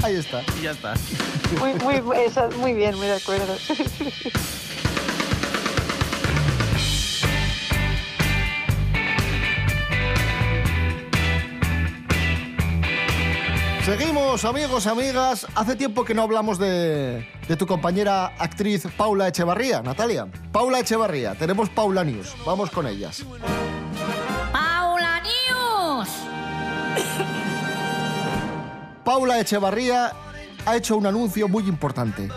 Ahí 0.03 0.17
está. 0.17 0.43
Y 0.59 0.63
ya 0.63 0.73
está. 0.73 0.95
Muy, 1.59 1.75
muy, 1.75 2.19
eso, 2.19 2.49
muy 2.59 2.75
bien, 2.75 2.97
muy 2.97 3.07
de 3.07 3.17
acuerdo. 3.17 3.57
Seguimos, 13.85 14.45
amigos, 14.45 14.87
amigas. 14.89 15.47
Hace 15.55 15.77
tiempo 15.77 16.05
que 16.05 16.13
no 16.13 16.23
hablamos 16.23 16.59
de, 16.59 17.25
de 17.47 17.57
tu 17.57 17.69
compañera 17.69 18.35
actriz 18.37 18.89
Paula 18.97 19.29
Echevarría, 19.29 19.81
Natalia. 19.81 20.27
Paula 20.51 20.81
Echevarría, 20.81 21.37
tenemos 21.37 21.69
Paula 21.71 22.03
News. 22.03 22.35
Vamos 22.45 22.69
con 22.71 22.89
ellas. 22.89 23.25
Paula 24.53 25.23
News. 25.23 26.09
Paula 29.07 29.39
Echevarría 29.39 30.11
ha 30.67 30.77
hecho 30.77 30.97
un 30.97 31.07
anuncio 31.07 31.47
muy 31.47 31.69
importante. 31.69 32.29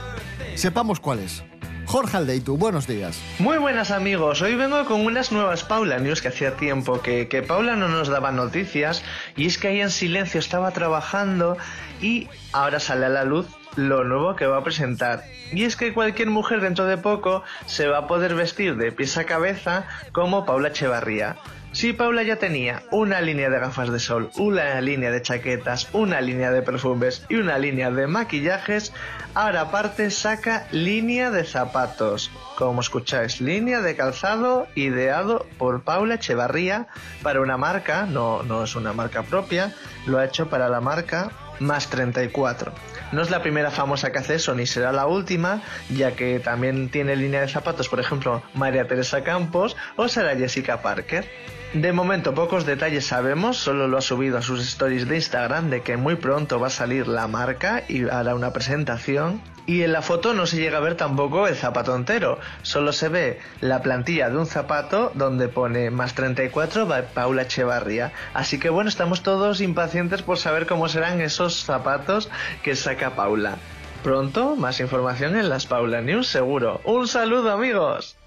Sepamos 0.53 0.99
cuál 0.99 1.17
es. 1.17 1.43
Jorge 1.87 2.17
Aldeitu, 2.17 2.57
buenos 2.57 2.85
días. 2.85 3.19
Muy 3.39 3.57
buenas 3.57 3.89
amigos, 3.89 4.43
hoy 4.43 4.53
vengo 4.53 4.85
con 4.85 5.03
unas 5.03 5.31
nuevas 5.31 5.63
Paula 5.63 5.97
News 5.97 6.21
que 6.21 6.27
hacía 6.27 6.57
tiempo 6.57 7.01
que, 7.01 7.27
que 7.27 7.41
Paula 7.41 7.75
no 7.75 7.87
nos 7.87 8.07
daba 8.07 8.31
noticias 8.31 9.01
y 9.35 9.47
es 9.47 9.57
que 9.57 9.69
ahí 9.69 9.81
en 9.81 9.89
silencio 9.89 10.39
estaba 10.39 10.69
trabajando 10.69 11.57
y 12.03 12.27
ahora 12.53 12.79
sale 12.79 13.07
a 13.07 13.09
la 13.09 13.23
luz 13.23 13.47
lo 13.75 14.03
nuevo 14.03 14.35
que 14.35 14.45
va 14.45 14.57
a 14.57 14.63
presentar. 14.63 15.23
Y 15.51 15.63
es 15.63 15.75
que 15.75 15.91
cualquier 15.91 16.29
mujer 16.29 16.61
dentro 16.61 16.85
de 16.85 16.97
poco 16.99 17.41
se 17.65 17.87
va 17.87 17.97
a 17.97 18.07
poder 18.07 18.35
vestir 18.35 18.77
de 18.77 18.91
pies 18.91 19.17
a 19.17 19.23
cabeza 19.23 19.87
como 20.11 20.45
Paula 20.45 20.67
Echevarría. 20.67 21.35
Si 21.71 21.93
Paula 21.93 22.23
ya 22.23 22.37
tenía 22.37 22.81
una 22.89 23.21
línea 23.21 23.49
de 23.51 23.59
gafas 23.59 23.91
de 23.91 23.99
sol, 23.99 24.31
una 24.37 24.81
línea 24.81 25.11
de 25.11 25.21
chaquetas, 25.21 25.87
una 25.93 26.19
línea 26.19 26.49
de 26.51 26.63
perfumes 26.63 27.23
y 27.29 27.35
una 27.35 27.59
línea 27.59 27.91
de 27.91 28.07
maquillajes, 28.07 28.91
ahora 29.35 29.61
aparte 29.61 30.09
saca 30.09 30.67
línea 30.71 31.29
de 31.29 31.43
zapatos. 31.43 32.31
Como 32.57 32.81
escucháis, 32.81 33.39
línea 33.39 33.81
de 33.81 33.95
calzado 33.95 34.67
ideado 34.73 35.45
por 35.59 35.83
Paula 35.83 36.15
Echevarría 36.15 36.87
para 37.21 37.39
una 37.39 37.55
marca, 37.55 38.07
no, 38.07 38.41
no 38.41 38.63
es 38.63 38.75
una 38.75 38.91
marca 38.91 39.21
propia, 39.21 39.73
lo 40.07 40.17
ha 40.17 40.25
hecho 40.25 40.49
para 40.49 40.69
la 40.69 40.81
marca 40.81 41.31
Más 41.59 41.87
34. 41.89 42.73
No 43.11 43.21
es 43.21 43.29
la 43.29 43.43
primera 43.43 43.69
famosa 43.69 44.11
que 44.11 44.17
hace 44.17 44.35
eso, 44.35 44.55
ni 44.55 44.65
será 44.65 44.91
la 44.91 45.05
última, 45.05 45.61
ya 45.89 46.15
que 46.15 46.39
también 46.39 46.89
tiene 46.89 47.15
línea 47.15 47.41
de 47.41 47.47
zapatos, 47.47 47.89
por 47.89 47.99
ejemplo, 47.99 48.41
María 48.55 48.87
Teresa 48.87 49.23
Campos 49.23 49.77
o 49.97 50.07
Sara 50.07 50.35
Jessica 50.35 50.81
Parker. 50.81 51.29
De 51.73 51.93
momento 51.93 52.33
pocos 52.33 52.65
detalles 52.65 53.05
sabemos, 53.05 53.57
solo 53.57 53.87
lo 53.87 53.99
ha 53.99 54.01
subido 54.01 54.39
a 54.39 54.41
sus 54.41 54.59
stories 54.59 55.07
de 55.07 55.17
Instagram 55.17 55.69
de 55.69 55.81
que 55.81 55.97
muy 55.97 56.15
pronto 56.15 56.59
va 56.59 56.65
a 56.65 56.71
salir 56.71 57.07
la 57.07 57.27
marca 57.27 57.83
y 57.87 58.09
hará 58.09 58.33
una 58.33 58.51
presentación. 58.51 59.39
Y 59.67 59.83
en 59.83 59.91
la 59.91 60.01
foto 60.01 60.33
no 60.33 60.47
se 60.47 60.57
llega 60.57 60.79
a 60.79 60.81
ver 60.81 60.95
tampoco 60.95 61.47
el 61.47 61.53
zapato 61.53 61.95
entero, 61.95 62.39
solo 62.63 62.91
se 62.91 63.07
ve 63.09 63.39
la 63.61 63.83
plantilla 63.83 64.31
de 64.31 64.37
un 64.37 64.47
zapato 64.47 65.11
donde 65.13 65.47
pone 65.47 65.91
más 65.91 66.15
34 66.15 66.87
by 66.87 67.13
Paula 67.13 67.43
Echevarría. 67.43 68.13
Así 68.33 68.57
que 68.59 68.69
bueno, 68.69 68.89
estamos 68.89 69.21
todos 69.21 69.61
impacientes 69.61 70.23
por 70.23 70.39
saber 70.39 70.65
cómo 70.65 70.89
serán 70.89 71.21
esos 71.21 71.63
zapatos 71.63 72.31
que 72.63 72.75
saca 72.75 73.11
Paula. 73.11 73.57
Pronto, 74.01 74.55
más 74.55 74.79
información 74.79 75.35
en 75.35 75.49
las 75.49 75.67
Paula 75.67 76.01
News 76.01 76.27
seguro. 76.27 76.81
Un 76.83 77.07
saludo 77.07 77.51
amigos. 77.51 78.18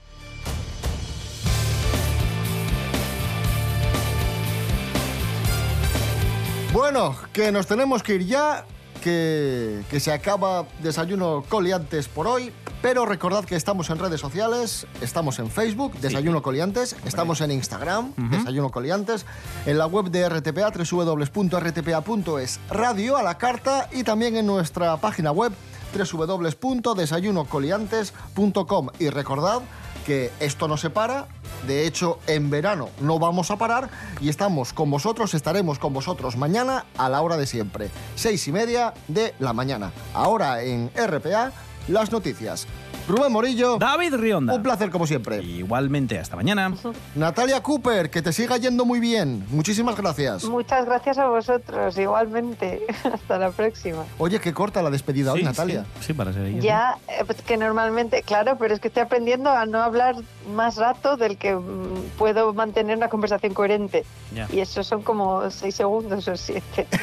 Bueno, 6.73 7.15
que 7.35 7.53
nos 7.53 7.67
tenemos 7.67 8.03
que 8.03 8.15
ir 8.15 8.25
ya, 8.25 8.65
que, 9.03 9.83
que 9.91 10.01
se 10.01 10.11
acaba 10.11 10.65
Desayuno 10.83 11.45
Coliantes 11.47 12.09
por 12.09 12.27
hoy, 12.27 12.51
pero 12.81 13.05
recordad 13.05 13.45
que 13.45 13.57
estamos 13.57 13.91
en 13.91 13.99
redes 13.99 14.23
sociales, 14.23 14.87
estamos 15.03 15.39
en 15.39 15.51
Facebook, 15.51 15.93
Desayuno 16.01 16.41
Coliantes, 16.41 16.97
estamos 17.05 17.43
en 17.43 17.51
Instagram, 17.51 18.15
Desayuno 18.31 18.71
Coliantes, 18.71 19.27
en 19.67 19.77
la 19.77 19.85
web 19.87 20.07
de 20.07 20.27
RTPA, 20.27 20.71
www.rtpa.es, 20.71 22.61
radio 22.71 23.19
a 23.19 23.23
la 23.23 23.37
carta 23.37 23.91
y 23.93 24.03
también 24.03 24.37
en 24.37 24.47
nuestra 24.47 24.97
página 24.97 25.31
web 25.31 25.53
www.desayunocoliantes.com 25.95 28.89
y 28.99 29.11
recordad 29.11 29.61
que 30.03 30.31
esto 30.41 30.69
no 30.69 30.77
se 30.77 30.91
para, 30.91 31.27
de 31.67 31.87
hecho 31.87 32.19
en 32.27 32.51
verano 32.51 32.89
no 33.01 33.19
vamos 33.19 33.51
a 33.51 33.57
parar 33.57 33.89
y 34.21 34.29
estamos 34.29 34.73
con 34.73 34.91
vosotros, 34.91 35.35
estaremos 35.35 35.79
con 35.79 35.93
vosotros 35.93 36.37
mañana 36.37 36.87
a 36.99 37.09
la 37.09 37.23
hora 37.23 37.37
de 37.37 37.47
siempre, 37.47 37.91
seis 38.15 38.47
y 38.49 38.53
media 38.53 38.95
de 39.09 39.35
la 39.39 39.53
mañana. 39.53 39.93
Ahora 40.15 40.63
en 40.63 40.91
RPA, 40.95 41.53
las 41.89 42.13
noticias. 42.13 42.67
Rubén 43.09 43.33
Morillo. 43.33 43.79
David 43.79 44.15
Rionda. 44.15 44.55
Un 44.55 44.63
placer 44.63 44.91
como 44.91 45.07
siempre. 45.07 45.43
Igualmente, 45.43 46.19
hasta 46.19 46.37
mañana. 46.37 46.73
Natalia 47.15 47.63
Cooper, 47.63 48.11
que 48.11 48.21
te 48.23 48.33
siga 48.33 48.57
yendo 48.59 48.85
muy 48.85 49.01
bien. 49.01 49.45
Muchísimas 49.51 49.97
gracias. 49.97 50.45
Muchas 50.45 50.85
gracias 50.87 51.19
a 51.19 51.27
vosotros, 51.27 51.99
igualmente. 51.99 52.83
Hasta 53.13 53.39
la 53.39 53.51
próxima. 53.51 54.05
Oye, 54.19 54.39
qué 54.41 54.55
corta 54.55 54.83
la 54.83 54.91
despedida 54.91 55.33
hoy, 55.33 55.43
Natalia. 55.43 55.85
Sí, 55.99 56.07
sí, 56.09 56.13
para 56.13 56.33
ser 56.33 56.47
ella. 56.47 56.61
Ya, 56.61 56.99
eh, 57.09 57.25
pues 57.27 57.43
que 57.43 57.57
normalmente, 57.57 58.23
claro, 58.23 58.57
pero 58.59 58.75
es 58.75 58.81
que 58.81 58.87
estoy 58.89 59.03
aprendiendo 59.03 59.51
a 59.51 59.67
no 59.67 59.83
hablar 59.83 60.15
más 60.55 60.77
rato 60.77 61.17
del 61.17 61.37
que 61.37 61.57
mm, 61.57 62.11
puedo 62.19 62.55
mantener 62.55 62.97
una 62.97 63.09
conversación 63.09 63.53
coherente. 63.53 64.05
Ya. 64.35 64.49
Y 64.53 64.61
eso 64.61 64.85
son 64.85 65.03
como 65.03 65.51
seis 65.51 65.75
segundos 65.75 66.29
o 66.29 66.37
siete. 66.37 66.87